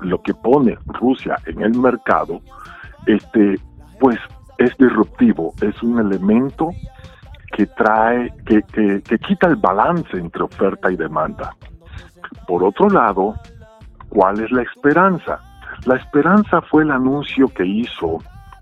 lo 0.00 0.20
que 0.22 0.34
pone 0.34 0.76
Rusia 0.86 1.36
en 1.46 1.62
el 1.62 1.78
mercado, 1.78 2.40
este, 3.06 3.56
pues 4.00 4.18
es 4.58 4.76
disruptivo, 4.76 5.54
es 5.60 5.82
un 5.82 5.98
elemento 5.98 6.70
que 7.56 7.66
trae, 7.66 8.32
que, 8.44 8.62
que, 8.62 9.18
quita 9.18 9.48
el 9.48 9.56
balance 9.56 10.16
entre 10.16 10.42
oferta 10.42 10.90
y 10.90 10.96
demanda. 10.96 11.54
Por 12.46 12.62
otro 12.62 12.90
lado, 12.90 13.34
¿cuál 14.08 14.40
es 14.40 14.50
la 14.50 14.62
esperanza? 14.62 15.40
La 15.86 15.96
esperanza 15.96 16.60
fue 16.62 16.82
el 16.82 16.90
anuncio 16.90 17.48
que 17.48 17.64
hizo 17.64 18.18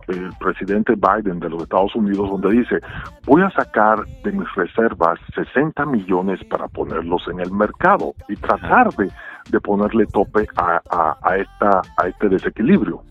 el 0.09 0.31
presidente 0.39 0.95
Biden 0.95 1.41
de 1.41 1.51
los 1.51 1.63
Estados 1.63 1.95
Unidos, 1.97 2.31
donde 2.31 2.51
dice, 2.51 2.79
voy 3.25 3.43
a 3.43 3.51
sacar 3.51 4.05
de 4.23 4.33
mis 4.33 4.53
reservas 4.55 5.19
60 5.35 5.85
millones 5.87 6.45
para 6.45 6.69
ponerlos 6.69 7.27
en 7.29 7.41
el 7.41 7.51
mercado 7.51 8.15
y 8.29 8.37
tratar 8.37 8.93
de, 8.95 9.11
de 9.51 9.61
ponerle 9.61 10.07
tope 10.07 10.47
a, 10.57 10.81
a, 11.23 11.37
esta, 11.37 11.83
a 11.97 12.09
este 12.09 12.29
desequilibrio. 12.29 13.03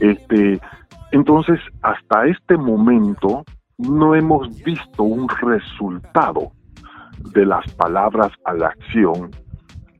Este, 0.00 0.60
entonces, 1.12 1.60
hasta 1.82 2.26
este 2.26 2.56
momento, 2.56 3.44
no 3.78 4.14
hemos 4.14 4.48
visto 4.62 5.02
un 5.02 5.28
resultado 5.28 6.52
de 7.32 7.46
las 7.46 7.70
palabras 7.74 8.32
a 8.44 8.54
la 8.54 8.68
acción 8.68 9.30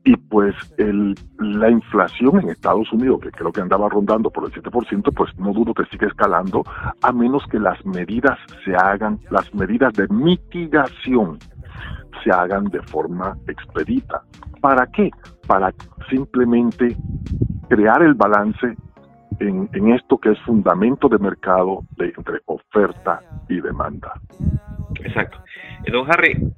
y 0.03 0.15
pues 0.15 0.55
el, 0.77 1.15
la 1.37 1.69
inflación 1.69 2.39
en 2.39 2.49
Estados 2.49 2.91
Unidos, 2.93 3.19
que 3.21 3.31
creo 3.31 3.51
que 3.51 3.59
andaba 3.59 3.89
rondando 3.89 4.29
por 4.29 4.45
el 4.45 4.53
7%, 4.53 5.13
pues 5.13 5.37
no 5.37 5.51
dudo 5.51 5.73
que 5.73 5.83
siga 5.91 6.07
escalando, 6.07 6.63
a 7.01 7.11
menos 7.11 7.43
que 7.51 7.59
las 7.59 7.85
medidas 7.85 8.39
se 8.63 8.73
hagan, 8.73 9.19
las 9.29 9.53
medidas 9.53 9.93
de 9.95 10.07
mitigación 10.07 11.39
se 12.23 12.31
hagan 12.31 12.65
de 12.65 12.81
forma 12.83 13.37
expedita. 13.47 14.23
¿Para 14.61 14.87
qué? 14.87 15.11
Para 15.45 15.73
simplemente 16.09 16.95
crear 17.69 18.01
el 18.01 18.13
balance 18.13 18.75
en, 19.39 19.93
esto 19.93 20.17
que 20.17 20.31
es 20.31 20.39
fundamento 20.41 21.07
de 21.09 21.19
mercado 21.19 21.83
de, 21.97 22.13
entre 22.17 22.39
oferta 22.45 23.21
y 23.49 23.61
demanda. 23.61 24.13
Exacto. 25.03 25.37
Don 25.91 26.09
Harry, 26.09 26.51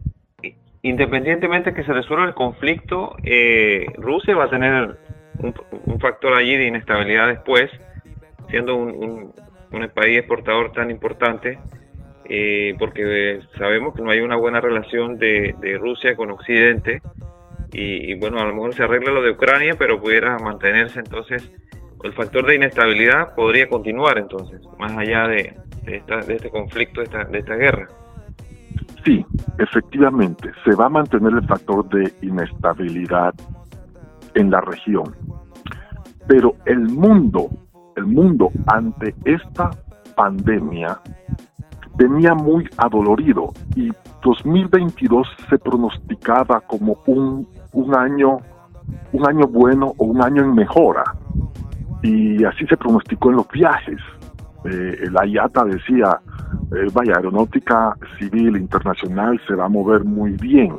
independientemente 0.81 1.73
que 1.73 1.83
se 1.83 1.93
resuelva 1.93 2.25
el 2.25 2.33
conflicto, 2.33 3.15
eh, 3.23 3.85
Rusia 3.97 4.35
va 4.35 4.45
a 4.45 4.49
tener 4.49 4.97
un, 5.39 5.99
factor 5.99 6.33
allí 6.33 6.55
de 6.55 6.67
inestabilidad 6.67 7.27
después, 7.27 7.69
siendo 8.49 8.75
un, 8.75 9.33
un, 9.71 9.89
país 9.89 10.19
exportador 10.19 10.71
tan 10.71 10.89
importante, 10.89 11.59
eh, 12.29 12.75
porque 12.77 13.41
sabemos 13.57 13.95
que 13.95 14.03
no 14.03 14.11
hay 14.11 14.19
una 14.19 14.35
buena 14.35 14.61
relación 14.61 15.17
de, 15.17 15.55
de 15.59 15.77
Rusia 15.77 16.15
con 16.15 16.29
Occidente. 16.29 17.01
Y, 17.71 18.15
bueno, 18.15 18.39
a 18.39 18.45
lo 18.45 18.53
mejor 18.53 18.73
se 18.73 18.83
arregla 18.83 19.11
lo 19.11 19.21
de 19.21 19.31
Ucrania, 19.31 19.75
pero 19.77 19.99
pudiera 19.99 20.37
mantenerse 20.39 20.99
entonces 20.99 21.51
el 22.03 22.13
factor 22.13 22.45
de 22.47 22.55
inestabilidad 22.55 23.35
podría 23.35 23.67
continuar 23.67 24.17
entonces, 24.17 24.61
más 24.79 24.91
allá 24.97 25.27
de, 25.27 25.55
de, 25.83 26.01
este 26.29 26.49
conflicto, 26.49 27.01
de 27.01 27.05
esta, 27.05 27.25
de 27.25 27.39
esta 27.39 27.55
guerra. 27.55 27.87
Sí, 29.05 29.25
efectivamente, 29.57 30.51
se 30.63 30.75
va 30.75 30.85
a 30.85 30.89
mantener 30.89 31.33
el 31.33 31.47
factor 31.47 31.87
de 31.89 32.11
inestabilidad 32.21 33.33
en 34.33 34.49
la 34.49 34.61
región. 34.61 35.15
Pero 36.27 36.55
el 36.65 36.79
mundo, 36.79 37.49
el 37.95 38.05
mundo 38.05 38.51
ante 38.67 39.13
esta 39.25 39.71
pandemia 40.15 40.99
venía 41.99 42.33
muy 42.33 42.65
adolorido 42.77 43.51
y 43.75 43.91
2022 44.23 45.27
se 45.49 45.59
pronosticaba 45.59 46.61
como 46.61 46.97
un, 47.05 47.45
un 47.73 47.95
año 47.95 48.37
un 49.11 49.27
año 49.27 49.45
bueno 49.47 49.93
o 49.97 50.05
un 50.05 50.23
año 50.23 50.43
en 50.43 50.55
mejora 50.55 51.03
y 52.01 52.43
así 52.45 52.65
se 52.67 52.77
pronosticó 52.77 53.29
en 53.29 53.35
los 53.35 53.47
viajes. 53.49 53.99
Eh, 54.63 55.09
la 55.11 55.25
IATA 55.25 55.65
decía, 55.65 56.19
eh, 56.71 56.87
vaya, 56.93 57.15
aeronáutica 57.17 57.95
civil 58.17 58.55
internacional 58.57 59.39
se 59.47 59.55
va 59.55 59.65
a 59.65 59.69
mover 59.69 60.05
muy 60.05 60.31
bien, 60.31 60.73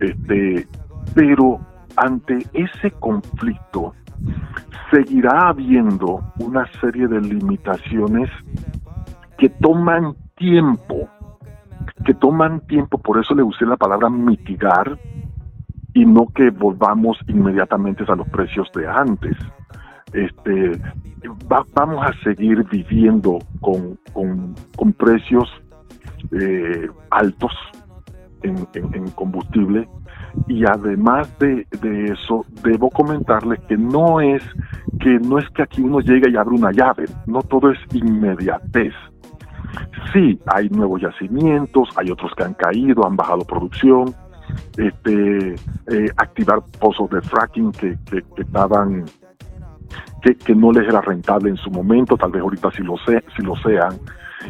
este, 0.00 0.66
pero 1.14 1.60
ante 1.96 2.38
ese 2.52 2.90
conflicto 2.98 3.94
seguirá 4.90 5.48
habiendo 5.48 6.20
una 6.40 6.66
serie 6.80 7.06
de 7.06 7.20
limitaciones 7.20 8.28
que 9.38 9.48
toman 9.48 10.14
tiempo, 10.36 11.08
que 12.04 12.14
toman 12.14 12.60
tiempo, 12.66 12.98
por 12.98 13.18
eso 13.18 13.34
le 13.34 13.42
usé 13.42 13.66
la 13.66 13.76
palabra 13.76 14.08
mitigar 14.08 14.98
y 15.94 16.04
no 16.04 16.26
que 16.34 16.50
volvamos 16.50 17.18
inmediatamente 17.28 18.04
a 18.08 18.16
los 18.16 18.28
precios 18.28 18.70
de 18.74 18.86
antes. 18.86 19.36
Este, 20.12 20.80
vamos 21.74 22.04
a 22.06 22.12
seguir 22.22 22.64
viviendo 22.64 23.38
con, 23.60 23.98
con, 24.12 24.92
precios 24.92 25.48
eh, 26.32 26.88
altos 27.10 27.52
en, 28.42 28.66
en, 28.74 29.10
combustible. 29.12 29.88
Y 30.48 30.64
además 30.66 31.32
de, 31.38 31.66
de, 31.80 32.12
eso 32.12 32.44
debo 32.64 32.90
comentarles 32.90 33.60
que 33.68 33.76
no 33.76 34.20
es 34.20 34.42
que 34.98 35.20
no 35.20 35.38
es 35.38 35.48
que 35.50 35.62
aquí 35.62 35.80
uno 35.80 36.00
llegue 36.00 36.30
y 36.30 36.36
abre 36.36 36.56
una 36.56 36.72
llave 36.72 37.04
no 37.26 37.40
todo 37.42 37.70
es 37.70 37.78
inmediatez 37.92 38.92
sí 40.12 40.38
hay 40.46 40.68
nuevos 40.68 41.00
yacimientos 41.00 41.88
hay 41.96 42.10
otros 42.10 42.32
que 42.36 42.44
han 42.44 42.54
caído 42.54 43.06
han 43.06 43.16
bajado 43.16 43.44
producción 43.44 44.14
este 44.76 45.54
eh, 45.54 46.10
activar 46.16 46.60
pozos 46.78 47.10
de 47.10 47.20
fracking 47.22 47.72
que, 47.72 47.96
que, 48.10 48.22
que 48.36 48.42
estaban 48.42 49.04
que, 50.32 50.54
no 50.54 50.72
les 50.72 50.88
era 50.88 51.00
rentable 51.00 51.50
en 51.50 51.56
su 51.56 51.70
momento, 51.70 52.16
tal 52.16 52.32
vez 52.32 52.42
ahorita 52.42 52.70
sí 52.72 52.82
lo, 52.82 52.96
sé, 52.98 53.22
si 53.36 53.42
lo 53.42 53.56
sean. 53.56 53.98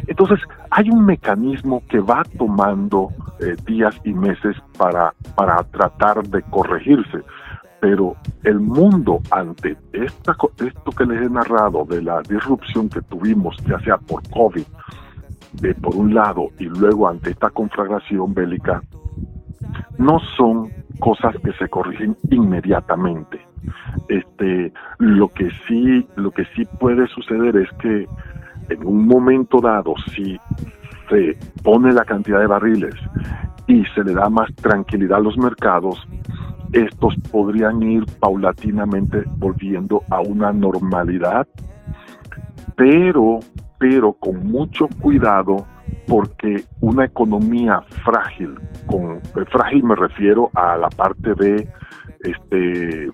Entonces, 0.07 0.39
hay 0.71 0.89
un 0.89 1.05
mecanismo 1.05 1.83
que 1.89 1.99
va 1.99 2.23
tomando 2.37 3.09
eh, 3.39 3.55
días 3.65 3.95
y 4.03 4.13
meses 4.13 4.55
para, 4.77 5.13
para 5.35 5.63
tratar 5.63 6.23
de 6.27 6.41
corregirse, 6.43 7.19
pero 7.79 8.15
el 8.43 8.59
mundo 8.59 9.21
ante 9.31 9.77
esta, 9.93 10.35
esto 10.65 10.91
que 10.91 11.05
les 11.05 11.25
he 11.25 11.29
narrado 11.29 11.85
de 11.85 12.01
la 12.01 12.21
disrupción 12.21 12.89
que 12.89 13.01
tuvimos, 13.01 13.55
ya 13.67 13.79
sea 13.81 13.97
por 13.97 14.27
COVID, 14.29 14.65
de, 15.61 15.73
por 15.75 15.95
un 15.95 16.13
lado, 16.13 16.49
y 16.59 16.65
luego 16.65 17.07
ante 17.07 17.31
esta 17.31 17.49
conflagración 17.49 18.33
bélica, 18.33 18.81
no 19.97 20.19
son 20.37 20.71
cosas 20.99 21.35
que 21.43 21.51
se 21.53 21.67
corrigen 21.69 22.15
inmediatamente. 22.29 23.39
Este, 24.07 24.71
lo 24.99 25.29
que 25.29 25.49
sí, 25.67 26.07
lo 26.15 26.31
que 26.31 26.45
sí 26.55 26.65
puede 26.79 27.07
suceder 27.07 27.55
es 27.57 27.69
que 27.79 28.07
en 28.69 28.85
un 28.85 29.07
momento 29.07 29.59
dado, 29.59 29.93
si 30.13 30.39
se 31.09 31.37
pone 31.63 31.91
la 31.93 32.03
cantidad 32.03 32.39
de 32.39 32.47
barriles 32.47 32.95
y 33.67 33.83
se 33.93 34.03
le 34.03 34.13
da 34.13 34.29
más 34.29 34.53
tranquilidad 34.55 35.19
a 35.19 35.21
los 35.21 35.37
mercados, 35.37 36.07
estos 36.71 37.15
podrían 37.31 37.81
ir 37.83 38.05
paulatinamente 38.19 39.23
volviendo 39.37 40.03
a 40.09 40.19
una 40.19 40.51
normalidad, 40.51 41.47
pero, 42.75 43.39
pero 43.77 44.13
con 44.13 44.47
mucho 44.47 44.87
cuidado 45.01 45.65
porque 46.07 46.63
una 46.81 47.05
economía 47.05 47.81
frágil, 48.03 48.55
con 48.85 49.17
eh, 49.17 49.45
frágil 49.51 49.83
me 49.83 49.95
refiero 49.95 50.49
a 50.53 50.77
la 50.77 50.89
parte 50.89 51.33
de 51.35 51.67
este 52.21 53.09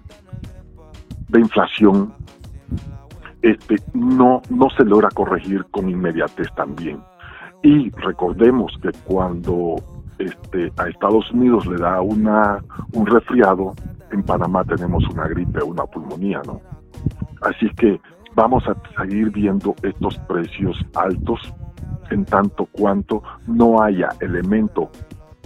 de 1.29 1.39
inflación, 1.39 2.13
este 3.41 3.75
no 3.93 4.41
no 4.49 4.69
se 4.71 4.83
logra 4.83 5.09
corregir 5.09 5.65
con 5.71 5.89
inmediatez 5.89 6.47
también. 6.55 7.01
Y 7.63 7.91
recordemos 7.91 8.73
que 8.81 8.89
cuando 9.05 9.75
este, 10.17 10.71
a 10.77 10.87
Estados 10.87 11.31
Unidos 11.31 11.65
le 11.67 11.77
da 11.77 12.01
una, 12.01 12.63
un 12.93 13.05
resfriado, 13.05 13.73
en 14.11 14.23
Panamá 14.23 14.63
tenemos 14.63 15.03
una 15.09 15.27
gripe, 15.27 15.63
una 15.63 15.85
pulmonía, 15.85 16.41
¿no? 16.45 16.61
Así 17.41 17.69
que 17.77 17.99
vamos 18.35 18.63
a 18.67 18.75
seguir 19.01 19.29
viendo 19.31 19.75
estos 19.83 20.17
precios 20.19 20.77
altos 20.95 21.53
en 22.09 22.25
tanto 22.25 22.65
cuanto 22.65 23.23
no 23.47 23.81
haya 23.81 24.09
elemento 24.19 24.89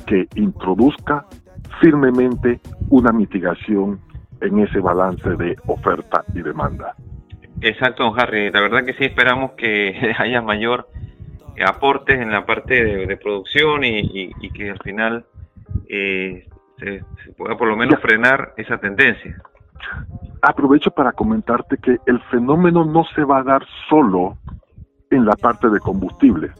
que 0.06 0.28
introduzca 0.36 1.26
firmemente 1.82 2.60
una 2.90 3.12
mitigación 3.12 4.00
en 4.42 4.60
ese 4.60 4.80
balance 4.80 5.30
de 5.30 5.56
oferta 5.68 6.24
y 6.34 6.42
demanda. 6.42 6.96
Exacto, 7.62 8.04
don 8.04 8.20
Harry. 8.20 8.52
La 8.52 8.62
verdad 8.62 8.86
que 8.86 8.94
sí 8.94 9.06
esperamos 9.06 9.52
que 9.52 10.14
haya 10.18 10.42
mayor 10.42 10.88
aportes 11.66 12.20
en 12.20 12.32
la 12.32 12.46
parte 12.46 12.84
de, 12.84 13.18
producción 13.18 13.84
y, 13.84 14.30
que 14.52 14.72
al 14.72 14.80
final 14.80 15.26
eh, 15.88 16.48
se, 16.78 17.02
pueda 17.38 17.58
por 17.58 17.70
lo 17.70 17.78
menos 17.78 18.00
frenar 18.02 18.54
esa 18.58 18.78
tendencia. 18.78 19.42
Aprovecho 20.48 20.92
para 20.92 21.12
comentarte 21.12 21.76
que 21.80 21.98
el 22.06 22.22
fenómeno 22.30 22.86
no 22.86 23.04
se 23.16 23.24
va 23.24 23.40
a 23.40 23.44
dar 23.44 23.66
solo 23.90 24.38
en 25.10 25.26
la 25.26 25.36
parte 25.36 25.70
de 25.70 25.80
combustible. 25.80 26.52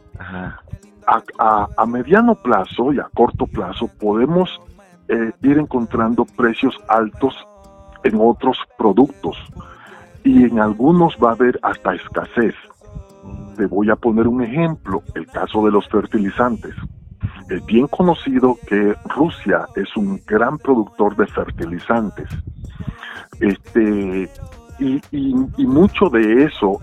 A, 1.38 1.86
mediano 1.86 2.34
plazo 2.34 2.92
y 2.92 2.98
a 2.98 3.08
corto 3.14 3.46
plazo 3.46 3.88
podemos 4.00 4.60
eh, 5.06 5.30
ir 5.42 5.58
encontrando 5.58 6.24
precios 6.24 6.76
altos 6.88 7.32
en 8.02 8.18
otros 8.20 8.58
productos 8.76 9.36
y 10.24 10.42
en 10.42 10.58
algunos 10.58 11.16
va 11.22 11.30
a 11.30 11.34
haber 11.34 11.56
hasta 11.62 11.94
escasez. 11.94 12.56
Te 13.56 13.66
voy 13.66 13.88
a 13.90 13.94
poner 13.94 14.26
un 14.26 14.42
ejemplo, 14.42 15.04
el 15.14 15.28
caso 15.28 15.64
de 15.64 15.70
los 15.70 15.88
fertilizantes. 15.88 16.74
Es 17.48 17.64
bien 17.66 17.86
conocido 17.86 18.56
que 18.66 18.96
Rusia 19.14 19.66
es 19.76 19.96
un 19.96 20.20
gran 20.26 20.58
productor 20.58 21.14
de 21.14 21.28
fertilizantes. 21.28 22.28
Este, 23.40 24.30
y, 24.78 25.66
mucho 25.66 26.08
de 26.08 26.44
eso 26.44 26.80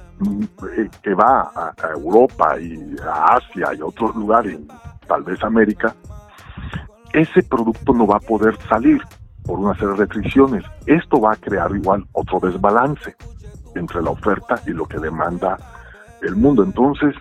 eh, 0.77 0.89
que 1.01 1.13
va 1.13 1.51
a, 1.55 1.73
Europa 1.93 2.59
y 2.59 2.95
a 3.03 3.35
Asia 3.35 3.73
y 3.77 3.81
a 3.81 3.85
otros 3.85 4.15
lugares, 4.15 4.59
tal 5.07 5.23
vez 5.23 5.43
América, 5.43 5.95
ese 7.13 7.43
producto 7.43 7.93
no 7.93 8.07
va 8.07 8.17
a 8.17 8.19
poder 8.19 8.57
salir 8.67 9.01
por 9.43 9.59
una 9.59 9.73
serie 9.75 9.89
de 9.89 9.95
restricciones. 9.97 10.63
Esto 10.85 11.19
va 11.19 11.33
a 11.33 11.35
crear 11.35 11.71
igual 11.75 12.05
otro 12.13 12.39
desbalance 12.39 13.15
entre 13.75 14.01
la 14.01 14.11
oferta 14.11 14.59
y 14.65 14.71
lo 14.71 14.85
que 14.85 14.97
demanda 14.97 15.57
el 16.21 16.35
mundo. 16.35 16.63
Entonces, 16.63 17.15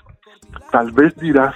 tal 0.70 0.92
vez 0.92 1.14
dirás, 1.16 1.54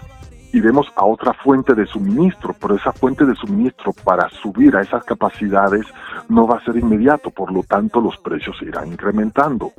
iremos 0.56 0.86
a 0.96 1.04
otra 1.04 1.32
fuente 1.34 1.74
de 1.74 1.86
suministro, 1.86 2.54
pero 2.60 2.76
esa 2.76 2.92
fuente 2.92 3.24
de 3.24 3.34
suministro 3.34 3.92
para 4.04 4.28
subir 4.30 4.76
a 4.76 4.82
esas 4.82 5.04
capacidades 5.04 5.86
no 6.28 6.46
va 6.46 6.56
a 6.56 6.64
ser 6.64 6.76
inmediato, 6.76 7.30
por 7.30 7.52
lo 7.52 7.62
tanto 7.62 8.00
los 8.00 8.16
precios 8.18 8.56
se 8.58 8.66
irán 8.66 8.88
incrementando. 8.88 9.72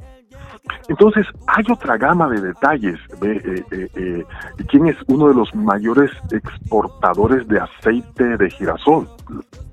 Entonces, 0.90 1.26
hay 1.48 1.64
otra 1.72 1.98
gama 1.98 2.30
de 2.30 2.42
detalles. 2.42 3.00
Eh, 3.22 3.64
eh, 3.72 3.90
eh, 3.96 4.26
¿Quién 4.70 4.88
es 4.88 4.98
uno 5.08 5.30
de 5.30 5.36
los 5.36 5.54
mayores 5.56 6.12
exportadores 6.32 7.48
de 7.48 7.60
aceite 7.60 8.38
de 8.38 8.50
girasol? 8.50 9.08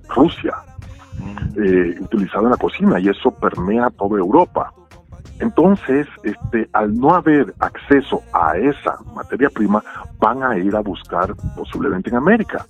Rusia, 0.09 0.55
mm. 1.19 2.05
utilizado 2.05 2.45
en 2.45 2.51
la 2.51 2.57
cocina, 2.57 3.01
y 3.01 3.09
eso 3.09 3.31
permea 3.33 3.91
toda 3.91 4.19
Europa. 4.19 4.73
Entonces, 5.41 6.07
este, 6.23 6.69
al 6.73 6.97
no 6.99 7.15
haber 7.15 7.55
acceso 7.59 8.23
a 8.33 8.57
esa 8.57 8.97
materia 9.15 9.51
prima, 9.51 9.83
van 10.19 10.43
a 10.43 10.57
ir 10.57 10.75
a 10.77 10.81
buscar 10.81 11.35
posiblemente 11.57 12.11
en 12.11 12.17
América 12.17 12.67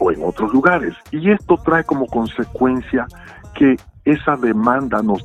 o 0.00 0.10
en 0.10 0.22
otros 0.24 0.52
lugares. 0.52 0.94
Y 1.12 1.30
esto 1.30 1.56
trae 1.64 1.84
como 1.84 2.06
consecuencia 2.06 3.06
que 3.54 3.76
esa 4.04 4.36
demanda 4.36 5.02
nos, 5.02 5.22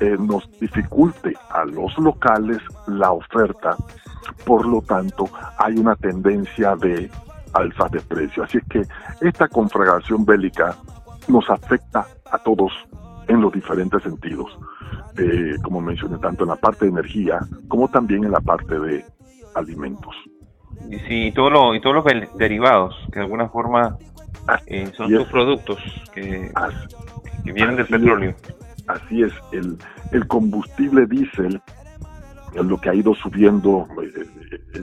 eh, 0.00 0.16
nos 0.18 0.48
dificulte 0.60 1.34
a 1.50 1.64
los 1.64 1.96
locales 1.98 2.58
la 2.86 3.10
oferta. 3.12 3.76
Por 4.46 4.66
lo 4.66 4.80
tanto, 4.82 5.28
hay 5.58 5.76
una 5.76 5.96
tendencia 5.96 6.76
de 6.76 7.10
alza 7.52 7.88
de 7.90 8.00
precio. 8.00 8.44
Así 8.44 8.58
es 8.58 8.64
que 8.68 8.82
esta 9.20 9.48
conflagración 9.48 10.24
bélica 10.24 10.76
nos 11.28 11.48
afecta 11.50 12.06
a 12.30 12.38
todos 12.38 12.72
en 13.28 13.40
los 13.40 13.52
diferentes 13.52 14.02
sentidos. 14.02 14.58
Eh, 15.16 15.56
como 15.62 15.80
mencioné, 15.80 16.18
tanto 16.18 16.44
en 16.44 16.50
la 16.50 16.56
parte 16.56 16.86
de 16.86 16.90
energía 16.90 17.38
como 17.68 17.88
también 17.88 18.24
en 18.24 18.32
la 18.32 18.40
parte 18.40 18.78
de 18.78 19.04
alimentos. 19.54 20.14
Y 20.90 20.98
sí, 21.00 21.26
y, 21.26 21.32
todo 21.32 21.50
lo, 21.50 21.74
y 21.74 21.80
todos 21.80 21.96
los 21.96 22.04
derivados, 22.36 22.94
que 23.12 23.20
de 23.20 23.24
alguna 23.24 23.48
forma 23.48 23.96
eh, 24.66 24.90
son 24.96 25.08
sus 25.08 25.26
productos 25.28 25.78
que, 26.12 26.50
vienen 27.44 27.76
del 27.76 27.86
petróleo. 27.86 28.34
así 28.88 29.22
es, 29.22 29.32
el, 29.52 29.78
el 30.12 30.26
combustible 30.26 31.06
diésel, 31.06 31.60
lo 32.54 32.80
que 32.80 32.90
ha 32.90 32.94
ido 32.94 33.14
subiendo 33.14 33.86
eh, 34.02 34.82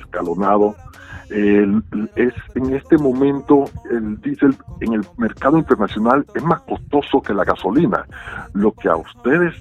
escalonado, 1.31 2.09
es 2.15 2.33
en 2.55 2.73
este 2.75 2.97
momento 2.97 3.65
el 3.89 4.19
diésel 4.21 4.55
en 4.81 4.93
el 4.93 5.05
mercado 5.17 5.57
internacional 5.57 6.25
es 6.35 6.43
más 6.43 6.61
costoso 6.61 7.21
que 7.21 7.33
la 7.33 7.43
gasolina. 7.43 8.05
Lo 8.53 8.71
que 8.73 8.89
a 8.89 8.95
ustedes 8.95 9.55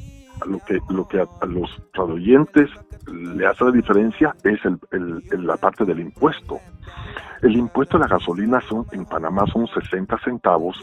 lo 0.47 0.59
que, 0.61 0.81
lo 0.89 1.07
que 1.07 1.21
a, 1.21 1.47
los 1.47 1.71
radioyentes 1.93 2.71
le 3.07 3.47
hace 3.47 3.65
la 3.65 3.73
diferencia 3.73 4.35
es 4.45 4.59
el, 4.65 5.23
la 5.45 5.57
parte 5.57 5.85
del 5.85 6.01
impuesto. 6.01 6.59
El 7.43 7.57
impuesto 7.57 7.97
a 7.97 8.01
la 8.01 8.07
gasolina 8.07 8.61
son, 8.69 8.87
en 8.93 9.05
Panamá 9.07 9.45
son 9.53 9.67
60 9.67 10.19
centavos 10.25 10.77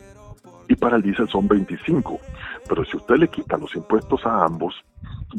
y 0.67 0.75
para 0.75 0.97
el 0.97 1.01
diésel 1.01 1.27
son 1.29 1.47
25. 1.47 2.19
Pero 2.67 2.85
si 2.85 2.97
usted 2.97 3.15
le 3.15 3.27
quita 3.29 3.57
los 3.57 3.73
impuestos 3.75 4.25
a 4.25 4.45
ambos, 4.45 4.75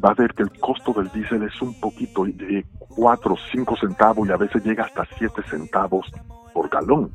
va 0.02 0.10
a 0.10 0.14
ver 0.14 0.34
que 0.34 0.42
el 0.42 0.50
costo 0.58 0.92
del 0.92 1.10
diésel 1.10 1.42
es 1.42 1.60
un 1.60 1.78
poquito 1.80 2.24
de 2.24 2.64
4 2.88 3.34
o 3.34 3.38
5 3.52 3.76
centavos 3.76 4.28
y 4.28 4.32
a 4.32 4.36
veces 4.36 4.64
llega 4.64 4.84
hasta 4.84 5.06
7 5.18 5.42
centavos 5.48 6.10
por 6.52 6.68
galón. 6.68 7.10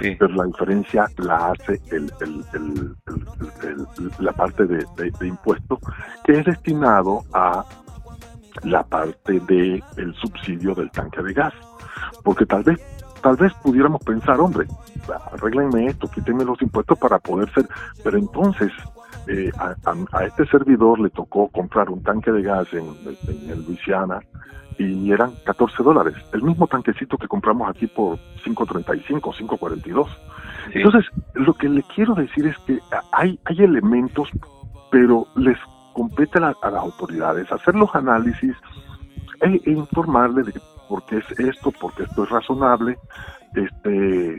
Pero 0.00 0.28
la 0.28 0.44
diferencia 0.44 1.06
la 1.16 1.50
hace 1.50 1.80
el, 1.90 2.12
la 4.20 4.32
parte 4.32 4.64
de, 4.66 4.86
impuesto 5.26 5.80
que 6.24 6.38
es 6.38 6.44
destinado 6.44 7.24
a 7.32 7.64
la 8.62 8.84
parte 8.84 9.40
del 9.40 9.82
el 9.96 10.14
subsidio 10.14 10.74
del 10.74 10.90
tanque 10.90 11.22
de 11.22 11.32
gas. 11.32 11.54
Porque 12.22 12.46
tal 12.46 12.62
vez 12.62 12.78
tal 13.22 13.36
vez 13.36 13.52
pudiéramos 13.62 14.02
pensar, 14.02 14.40
hombre, 14.40 14.66
arreglenme 15.32 15.86
esto, 15.86 16.08
quítenme 16.08 16.44
los 16.44 16.60
impuestos 16.62 16.98
para 16.98 17.18
poder 17.18 17.52
ser, 17.52 17.66
pero 18.02 18.18
entonces 18.18 18.72
eh, 19.26 19.50
a, 19.58 20.24
este 20.24 20.46
servidor 20.46 20.98
le 21.00 21.10
tocó 21.10 21.48
comprar 21.48 21.90
un 21.90 22.02
tanque 22.02 22.32
de 22.32 22.42
gas 22.42 22.72
en, 22.72 22.86
en, 23.26 23.50
en 23.50 23.66
Luisiana 23.66 24.20
y 24.78 25.10
eran 25.10 25.32
14 25.44 25.82
dólares. 25.82 26.14
El 26.32 26.42
mismo 26.42 26.66
tanquecito 26.66 27.18
que 27.18 27.26
compramos 27.26 27.68
aquí 27.68 27.86
por 27.86 28.18
5.35, 28.44 29.20
5.42. 29.20 30.08
Entonces, 30.72 31.06
lo 31.34 31.54
que 31.54 31.68
le 31.68 31.82
quiero 31.94 32.14
decir 32.14 32.46
es 32.46 32.56
que 32.58 32.78
hay, 33.12 33.38
hay 33.44 33.62
elementos, 33.62 34.28
pero 34.90 35.26
les 35.34 35.58
compete 35.92 36.38
a, 36.38 36.40
las 36.40 36.74
autoridades 36.74 37.50
hacer 37.50 37.74
los 37.74 37.92
análisis 37.94 38.54
e, 39.40 39.60
e, 39.64 39.70
informarle 39.70 40.44
de 40.44 40.52
por 40.52 40.77
qué 41.06 41.18
es 41.18 41.38
esto, 41.38 41.70
por 41.72 41.94
qué 41.94 42.04
esto 42.04 42.24
es 42.24 42.30
razonable, 42.30 42.98
este, 43.54 44.38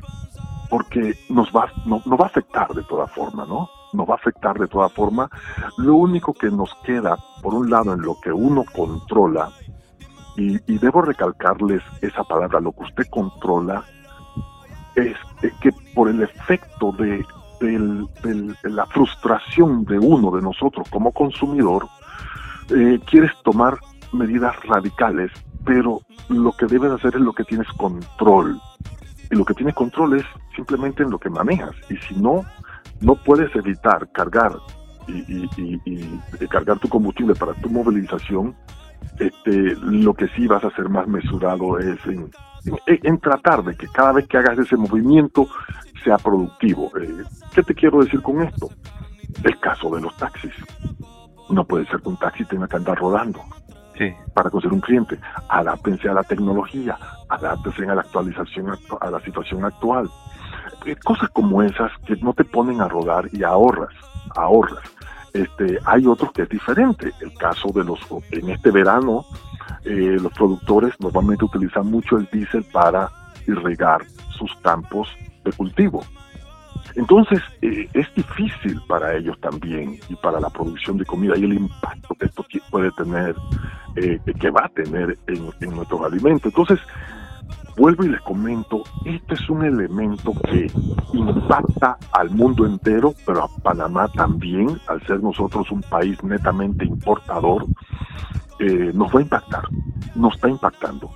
porque 0.69 1.15
nos 1.29 1.49
va, 1.51 1.71
no, 1.85 2.01
no 2.05 2.17
va 2.17 2.25
a 2.25 2.29
afectar 2.29 2.73
de 2.73 2.83
toda 2.83 3.07
forma, 3.07 3.45
¿no? 3.45 3.69
Nos 3.93 4.07
va 4.07 4.13
a 4.13 4.17
afectar 4.17 4.57
de 4.57 4.67
toda 4.67 4.89
forma. 4.89 5.29
Lo 5.77 5.95
único 5.95 6.33
que 6.33 6.49
nos 6.49 6.73
queda, 6.83 7.17
por 7.41 7.53
un 7.53 7.69
lado, 7.69 7.93
en 7.93 8.01
lo 8.01 8.19
que 8.21 8.31
uno 8.31 8.63
controla, 8.75 9.49
y, 10.39 10.77
debo 10.77 11.01
recalcarles 11.01 11.83
esa 12.01 12.23
palabra, 12.23 12.59
lo 12.59 12.71
que 12.71 12.83
usted 12.83 13.07
controla 13.09 13.83
es, 14.95 15.17
que 15.61 15.71
por 15.93 16.09
el 16.09 16.21
efecto 16.21 16.91
de, 16.93 17.25
la 18.63 18.85
frustración 18.87 19.83
de 19.83 19.99
uno, 19.99 20.31
de 20.31 20.41
nosotros 20.41 20.87
como 20.89 21.11
consumidor, 21.11 21.87
eh, 22.69 22.99
quieres 23.05 23.31
tomar 23.43 23.77
medidas 24.13 24.55
radicales, 24.65 25.31
pero 25.65 26.01
lo 26.29 26.51
que 26.53 26.65
debes 26.65 26.91
hacer 26.91 27.15
es 27.15 27.21
lo 27.21 27.33
que 27.33 27.43
tienes 27.43 27.67
control. 27.77 28.59
Y 29.31 29.35
lo 29.35 29.45
que 29.45 29.53
tienes 29.53 29.75
control 29.75 30.19
es 30.19 30.25
simplemente 30.55 31.03
en 31.03 31.11
lo 31.11 31.19
que 31.19 31.29
manejas. 31.29 31.75
Y 31.89 31.97
si 31.97 32.15
no, 32.15 32.43
no 33.01 33.15
puedes 33.15 33.55
evitar 33.55 34.11
cargar 34.11 34.53
y, 35.07 35.47
cargar 36.47 36.79
tu 36.79 36.87
combustible 36.87 37.35
para 37.35 37.53
tu 37.55 37.69
movilización, 37.69 38.55
este, 39.19 39.75
lo 39.81 40.13
que 40.13 40.27
sí 40.29 40.47
vas 40.47 40.63
a 40.63 40.71
ser 40.71 40.89
más 40.89 41.07
mesurado 41.07 41.79
es 41.79 41.97
en, 42.05 42.29
en, 42.85 43.19
tratar 43.19 43.63
de 43.63 43.75
que 43.75 43.87
cada 43.87 44.13
vez 44.13 44.27
que 44.27 44.37
hagas 44.37 44.57
ese 44.59 44.77
movimiento 44.77 45.47
sea 46.03 46.17
productivo. 46.17 46.91
Eh, 46.99 47.23
¿Qué 47.53 47.63
te 47.63 47.73
quiero 47.73 48.03
decir 48.03 48.21
con 48.21 48.41
esto? 48.41 48.69
El 49.43 49.59
caso 49.59 49.93
de 49.95 50.01
los 50.01 50.15
taxis. 50.17 50.53
No 51.49 51.65
puede 51.65 51.85
ser 51.87 52.01
que 52.01 52.09
un 52.09 52.17
taxi 52.17 52.45
tenga 52.45 52.67
que 52.67 52.77
andar 52.77 52.97
rodando 52.97 53.41
para 54.33 54.49
conseguir 54.49 54.73
un 54.73 54.81
cliente. 54.81 55.19
Adáptense 55.49 56.09
a 56.09 56.13
la 56.13 56.23
tecnología, 56.23 56.97
adáptense 57.27 57.89
a 57.89 57.95
la 57.95 58.01
actualización, 58.01 58.77
a 58.99 59.09
la 59.09 59.19
situación 59.21 59.65
actual. 59.65 60.09
Eh, 60.85 60.95
cosas 61.03 61.29
como 61.31 61.61
esas 61.61 61.91
que 62.05 62.15
no 62.17 62.33
te 62.33 62.45
ponen 62.45 62.81
a 62.81 62.87
rodar 62.87 63.29
y 63.31 63.43
ahorras, 63.43 63.93
ahorras. 64.35 64.83
Este, 65.33 65.79
hay 65.85 66.07
otros 66.07 66.31
que 66.31 66.43
es 66.43 66.49
diferente. 66.49 67.11
El 67.21 67.33
caso 67.33 67.69
de 67.73 67.83
los, 67.83 67.99
en 68.31 68.49
este 68.49 68.71
verano, 68.71 69.25
eh, 69.83 70.17
los 70.19 70.33
productores 70.33 70.93
normalmente 70.99 71.45
utilizan 71.45 71.87
mucho 71.87 72.17
el 72.17 72.27
diésel 72.31 72.65
para 72.71 73.09
irrigar 73.47 74.01
sus 74.31 74.55
campos 74.57 75.09
de 75.43 75.51
cultivo. 75.53 76.03
Entonces, 76.95 77.39
eh, 77.61 77.87
es 77.93 78.13
difícil 78.15 78.79
para 78.87 79.15
ellos 79.15 79.39
también 79.39 79.99
y 80.09 80.15
para 80.15 80.39
la 80.39 80.49
producción 80.49 80.97
de 80.97 81.05
comida 81.05 81.37
y 81.37 81.43
el 81.43 81.53
impacto 81.53 82.15
que 82.15 82.25
esto 82.25 82.45
puede 82.69 82.91
tener, 82.91 83.35
eh, 83.95 84.19
que 84.39 84.49
va 84.49 84.65
a 84.65 84.69
tener 84.69 85.17
en, 85.27 85.75
nuestros 85.75 86.01
alimentos. 86.01 86.45
Entonces, 86.45 86.79
vuelvo 87.77 88.03
y 88.03 88.09
les 88.09 88.21
comento, 88.21 88.83
este 89.05 89.35
es 89.35 89.49
un 89.49 89.65
elemento 89.65 90.33
que 90.49 90.71
impacta 91.13 91.97
al 92.11 92.29
mundo 92.31 92.65
entero, 92.65 93.13
pero 93.25 93.43
a 93.43 93.61
Panamá 93.61 94.07
también, 94.09 94.79
al 94.87 95.01
ser 95.05 95.21
nosotros 95.21 95.69
un 95.71 95.81
país 95.81 96.21
netamente 96.23 96.85
importador, 96.85 97.65
eh, 98.59 98.91
nos 98.93 99.13
va 99.13 99.19
a 99.19 99.23
impactar, 99.23 99.63
nos 100.15 100.35
está 100.35 100.49
impactando 100.49 101.11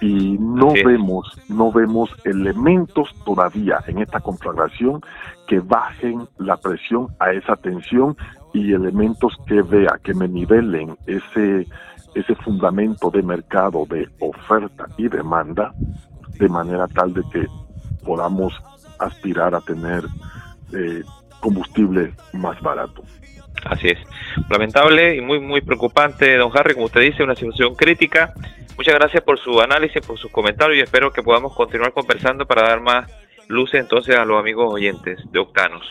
y 0.00 0.38
no 0.38 0.72
vemos 0.72 1.38
no 1.48 1.70
vemos 1.70 2.10
elementos 2.24 3.14
todavía 3.24 3.78
en 3.86 3.98
esta 3.98 4.20
conflagración 4.20 5.00
que 5.46 5.60
bajen 5.60 6.26
la 6.38 6.56
presión 6.56 7.08
a 7.18 7.32
esa 7.32 7.56
tensión 7.56 8.16
y 8.52 8.72
elementos 8.72 9.36
que 9.46 9.62
vea 9.62 9.98
que 10.02 10.14
me 10.14 10.28
nivelen 10.28 10.96
ese 11.06 11.66
ese 12.14 12.34
fundamento 12.36 13.10
de 13.10 13.22
mercado 13.22 13.86
de 13.86 14.08
oferta 14.20 14.86
y 14.96 15.08
demanda 15.08 15.72
de 16.38 16.48
manera 16.48 16.88
tal 16.88 17.14
de 17.14 17.22
que 17.32 17.46
podamos 18.04 18.52
aspirar 18.98 19.54
a 19.54 19.60
tener 19.60 20.04
eh, 20.72 21.02
combustible 21.40 22.14
más 22.32 22.60
barato. 22.60 23.02
Así 23.64 23.88
es. 23.88 23.98
Lamentable 24.48 25.16
y 25.16 25.20
muy 25.20 25.40
muy 25.40 25.60
preocupante, 25.60 26.36
don 26.36 26.50
Harry, 26.54 26.74
como 26.74 26.86
usted 26.86 27.02
dice, 27.02 27.22
una 27.22 27.34
situación 27.34 27.74
crítica 27.74 28.32
Muchas 28.80 28.94
gracias 28.94 29.22
por 29.24 29.38
su 29.38 29.60
análisis, 29.60 30.00
por 30.06 30.16
sus 30.16 30.30
comentarios 30.30 30.78
y 30.78 30.80
espero 30.80 31.12
que 31.12 31.22
podamos 31.22 31.54
continuar 31.54 31.92
conversando 31.92 32.46
para 32.46 32.62
dar 32.62 32.80
más 32.80 33.12
luces 33.46 33.78
entonces 33.78 34.16
a 34.16 34.24
los 34.24 34.40
amigos 34.40 34.72
oyentes 34.72 35.18
de 35.30 35.38
Octanos. 35.38 35.82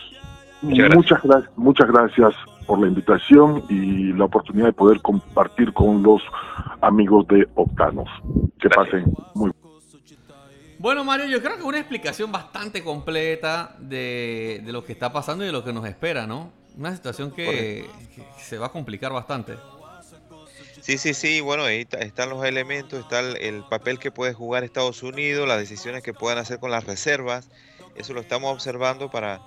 Muchas 0.60 1.22
gracias. 1.22 1.56
Muchas, 1.56 1.88
gracias 1.88 2.34
por 2.66 2.80
la 2.80 2.88
invitación 2.88 3.62
y 3.68 4.12
la 4.14 4.24
oportunidad 4.24 4.66
de 4.66 4.72
poder 4.72 5.00
compartir 5.02 5.72
con 5.72 6.02
los 6.02 6.20
amigos 6.80 7.28
de 7.28 7.46
Octanos. 7.54 8.08
Que 8.58 8.68
pasen 8.68 9.04
muy 9.36 9.52
bueno, 10.80 11.04
Mario, 11.04 11.26
yo 11.26 11.42
creo 11.42 11.58
que 11.58 11.62
una 11.62 11.78
explicación 11.78 12.32
bastante 12.32 12.82
completa 12.82 13.76
de, 13.78 14.64
lo 14.66 14.82
que 14.82 14.92
está 14.94 15.12
pasando 15.12 15.44
y 15.44 15.46
de 15.46 15.52
lo 15.52 15.62
que 15.62 15.74
nos 15.74 15.84
espera, 15.84 16.26
¿no? 16.26 16.50
Una 16.76 16.94
situación 16.94 17.30
que 17.30 17.86
se 18.42 18.58
va 18.58 18.66
a 18.66 18.72
complicar 18.72 19.12
bastante. 19.12 19.56
Sí, 20.80 20.96
sí, 20.96 21.12
sí, 21.14 21.40
bueno, 21.40 21.64
ahí 21.64 21.86
están 22.00 22.30
los 22.30 22.44
elementos, 22.44 23.00
está 23.00 23.20
el, 23.20 23.62
papel 23.64 23.98
que 23.98 24.10
puede 24.10 24.32
jugar 24.32 24.64
Estados 24.64 25.02
Unidos, 25.02 25.46
las 25.46 25.58
decisiones 25.58 26.02
que 26.02 26.14
puedan 26.14 26.38
hacer 26.38 26.58
con 26.58 26.70
las 26.70 26.84
reservas, 26.84 27.48
eso 27.96 28.14
lo 28.14 28.20
estamos 28.20 28.52
observando 28.52 29.10
para 29.10 29.42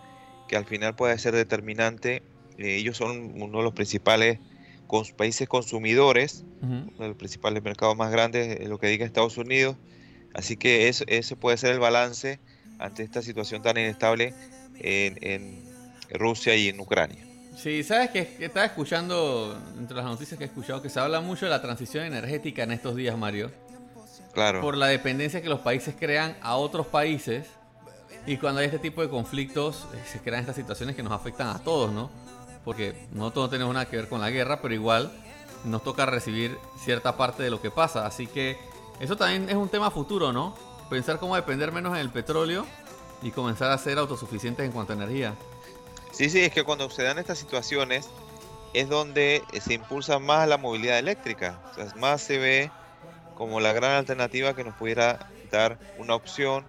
que 0.47 0.55
al 0.55 0.65
final 0.65 0.95
pueda 0.95 1.17
ser 1.17 1.33
determinante. 1.33 2.21
Eh, 2.57 2.75
ellos 2.75 2.97
son 2.97 3.41
uno 3.41 3.57
de 3.57 3.63
los 3.63 3.73
principales 3.73 4.39
países 5.17 5.49
consumidores, 5.49 6.45
uno 6.62 6.91
de 6.99 7.07
los 7.07 7.17
principales 7.17 7.63
mercados 7.63 7.97
más 7.97 8.12
grandes, 8.12 8.62
en 8.62 8.69
lo 8.69 8.77
que 8.77 8.88
diga 8.88 9.05
Estados 9.05 9.38
Unidos, 9.38 9.75
así 10.36 10.55
que 10.55 10.88
eso, 10.88 11.03
ese 11.07 11.36
puede 11.36 11.57
ser 11.57 11.71
el 11.71 11.79
balance 11.79 12.39
ante 12.77 13.01
esta 13.01 13.23
situación 13.23 13.63
tan 13.63 13.77
inestable 13.77 14.36
en 14.79 15.62
Rusia 16.13 16.56
y 16.56 16.69
en 16.69 16.80
Ucrania. 16.80 17.26
Sí, 17.56 17.84
sabes 17.84 18.10
que, 18.10 18.38
estaba 18.39 18.65
escuchando, 18.65 19.58
entre 19.78 19.95
las 19.95 20.06
noticias 20.06 20.38
que 20.38 20.45
he 20.45 20.47
escuchado, 20.47 20.82
que 20.82 20.89
se 20.89 20.99
habla 20.99 21.21
mucho 21.21 21.45
de 21.45 21.52
la 21.52 21.62
transición 21.62 22.04
energética 22.06 22.63
en 22.63 22.71
estos 22.71 22.95
días, 22.95 23.17
Mario. 23.17 23.52
Claro. 24.34 24.62
Por 24.62 24.76
la 24.76 24.88
dependencia 24.88 25.41
que 25.41 25.49
los 25.49 25.60
países 25.60 25.95
crean 25.97 26.36
a 26.41 26.56
otros 26.56 26.88
países. 26.88 27.45
Y 28.26 28.38
cuando 28.38 28.62
hay 28.62 28.65
este 28.65 28.80
tipo 28.80 29.02
de 29.02 29.10
conflictos, 29.10 29.88
eh, 29.93 30.02
se 30.12 30.19
crean 30.19 30.41
estas 30.41 30.56
situaciones 30.56 30.95
que 30.95 31.04
nos 31.04 31.13
afectan 31.13 31.49
a 31.49 31.60
todos, 31.60 31.91
¿no? 31.91 32.10
Porque 32.65 32.95
no 33.12 33.32
todos 33.32 33.52
tenemos 33.52 33.73
nada 33.73 33.86
que 33.86 33.97
ver 33.97 34.08
con 34.08 34.21
la 34.21 34.32
guerra, 34.32 34.62
pero 34.62 34.73
igual 34.73 35.12
nos 35.65 35.84
toca 35.84 36.06
recibir 36.06 36.58
cierta 36.84 37.15
parte 37.17 37.43
de 37.43 37.49
lo 37.49 37.62
que 37.62 37.69
pasa. 37.69 38.06
Así 38.06 38.28
que 38.28 38.58
eso 38.99 39.15
también 39.15 39.49
es 39.49 39.56
un 39.56 39.69
tema 39.69 39.91
futuro, 39.91 40.34
¿no? 40.34 40.56
Pensar 40.89 41.19
cómo 41.19 41.36
depender 41.36 41.71
menos 41.71 41.93
en 41.93 41.99
el 41.99 42.10
petróleo 42.10 42.65
y 43.21 43.32
comenzar 43.32 43.71
a 43.71 43.78
ser 43.78 43.97
autosuficientes 43.97 44.65
en 44.65 44.71
cuanto 44.71 44.93
a 44.93 44.95
energía. 44.95 45.36
Sí, 46.13 46.30
sí, 46.30 46.41
es 46.41 46.54
que 46.54 46.63
cuando 46.63 46.89
se 46.91 47.02
dan 47.02 47.17
estas 47.17 47.39
situaciones 47.39 48.08
es 48.73 48.88
donde 48.88 49.43
se 49.60 49.73
impulsa 49.73 50.19
más 50.19 50.47
la 50.47 50.58
movilidad 50.58 50.99
eléctrica. 50.99 51.60
O 51.76 51.99
más 51.99 52.21
se 52.21 52.38
ve 52.38 52.71
como 53.36 53.60
la 53.60 53.73
gran 53.73 53.91
alternativa 53.91 54.56
que 54.56 54.63
nos 54.63 54.76
pudiera 54.76 55.19
dar 55.52 55.78
una 55.97 56.15
opción, 56.15 56.65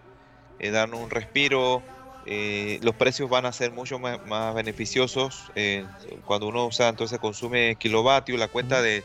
eh, 0.58 0.70
darnos 0.70 1.00
un 1.00 1.10
respiro. 1.10 1.82
Eh, 2.26 2.78
los 2.82 2.94
precios 2.94 3.28
van 3.28 3.44
a 3.44 3.52
ser 3.52 3.70
mucho 3.70 3.98
más, 3.98 4.54
beneficiosos 4.54 5.52
eh, 5.54 5.84
cuando 6.24 6.48
uno 6.48 6.66
usa, 6.66 6.88
entonces 6.88 7.18
consume 7.18 7.76
kilovatio, 7.76 8.38
la 8.38 8.48
cuenta 8.48 8.80
de, 8.80 9.02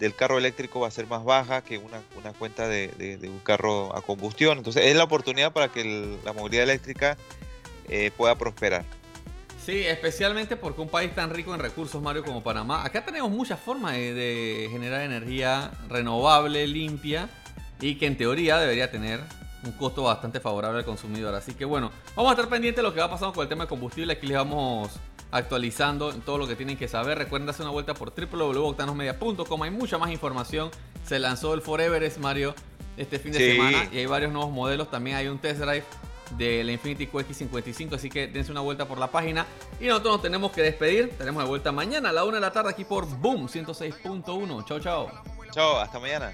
del 0.00 0.14
carro 0.14 0.38
eléctrico 0.38 0.80
va 0.80 0.88
a 0.88 0.90
ser 0.90 1.06
más 1.06 1.22
baja 1.22 1.60
que 1.60 1.76
una, 1.76 2.00
una 2.16 2.32
cuenta 2.32 2.66
de, 2.66 3.18
un 3.24 3.40
carro 3.40 3.94
a 3.94 4.00
combustión. 4.00 4.56
Entonces 4.56 4.86
es 4.86 4.96
la 4.96 5.04
oportunidad 5.04 5.52
para 5.52 5.68
que 5.68 6.18
la 6.24 6.32
movilidad 6.32 6.64
eléctrica 6.64 7.18
pueda 8.16 8.34
prosperar. 8.36 8.84
Sí, 9.66 9.82
especialmente 9.84 10.54
porque 10.54 10.80
un 10.80 10.88
país 10.88 11.12
tan 11.12 11.30
rico 11.30 11.52
en 11.52 11.58
recursos, 11.58 12.00
Mario, 12.00 12.22
como 12.22 12.40
Panamá, 12.40 12.84
acá 12.84 13.04
tenemos 13.04 13.32
muchas 13.32 13.58
formas 13.58 13.94
de, 13.94 14.68
generar 14.70 15.00
energía 15.00 15.72
renovable, 15.88 16.64
limpia 16.68 17.28
y 17.80 17.96
que 17.96 18.06
en 18.06 18.16
teoría 18.16 18.58
debería 18.58 18.92
tener 18.92 19.18
un 19.64 19.72
costo 19.72 20.04
bastante 20.04 20.38
favorable 20.38 20.78
al 20.78 20.84
consumidor. 20.84 21.34
Así 21.34 21.52
que 21.52 21.64
bueno, 21.64 21.90
vamos 22.14 22.30
a 22.30 22.34
estar 22.34 22.48
pendientes 22.48 22.76
de 22.76 22.88
lo 22.88 22.94
que 22.94 23.00
va 23.00 23.10
pasando 23.10 23.34
con 23.34 23.42
el 23.42 23.48
tema 23.48 23.64
de 23.64 23.68
combustible. 23.68 24.12
Aquí 24.12 24.28
les 24.28 24.36
vamos 24.36 24.92
actualizando 25.32 26.12
todo 26.14 26.38
lo 26.38 26.46
que 26.46 26.54
tienen 26.54 26.76
que 26.76 26.86
saber. 26.86 27.18
Recuerden 27.18 27.46
darse 27.46 27.62
una 27.62 27.72
vuelta 27.72 27.92
por 27.92 28.14
www.octanosmedia.com. 28.14 29.62
Hay 29.64 29.70
mucha 29.72 29.98
más 29.98 30.12
información. 30.12 30.70
Se 31.04 31.18
lanzó 31.18 31.54
el 31.54 31.60
Forever 31.60 32.08
Mario 32.20 32.54
este 32.96 33.18
fin 33.18 33.32
de 33.32 33.54
semana 33.54 33.88
y 33.90 33.98
hay 33.98 34.06
varios 34.06 34.32
nuevos 34.32 34.52
modelos. 34.52 34.92
También 34.92 35.16
hay 35.16 35.26
un 35.26 35.38
test 35.38 35.58
drive 35.58 35.82
de 36.30 36.64
la 36.64 36.72
Infinity 36.72 37.06
QX55, 37.06 37.94
así 37.94 38.08
que 38.08 38.26
dense 38.26 38.50
una 38.50 38.60
vuelta 38.60 38.86
por 38.86 38.98
la 38.98 39.08
página. 39.08 39.46
Y 39.80 39.86
nosotros 39.86 40.14
nos 40.14 40.22
tenemos 40.22 40.52
que 40.52 40.62
despedir. 40.62 41.16
Tenemos 41.16 41.42
de 41.42 41.48
vuelta 41.48 41.72
mañana 41.72 42.10
a 42.10 42.12
la 42.12 42.24
1 42.24 42.34
de 42.34 42.40
la 42.40 42.52
tarde 42.52 42.70
aquí 42.70 42.84
por 42.84 43.06
Boom 43.06 43.48
106.1. 43.48 44.64
Chao, 44.64 44.80
chao. 44.80 45.10
Chao, 45.52 45.80
hasta 45.80 45.98
mañana. 45.98 46.32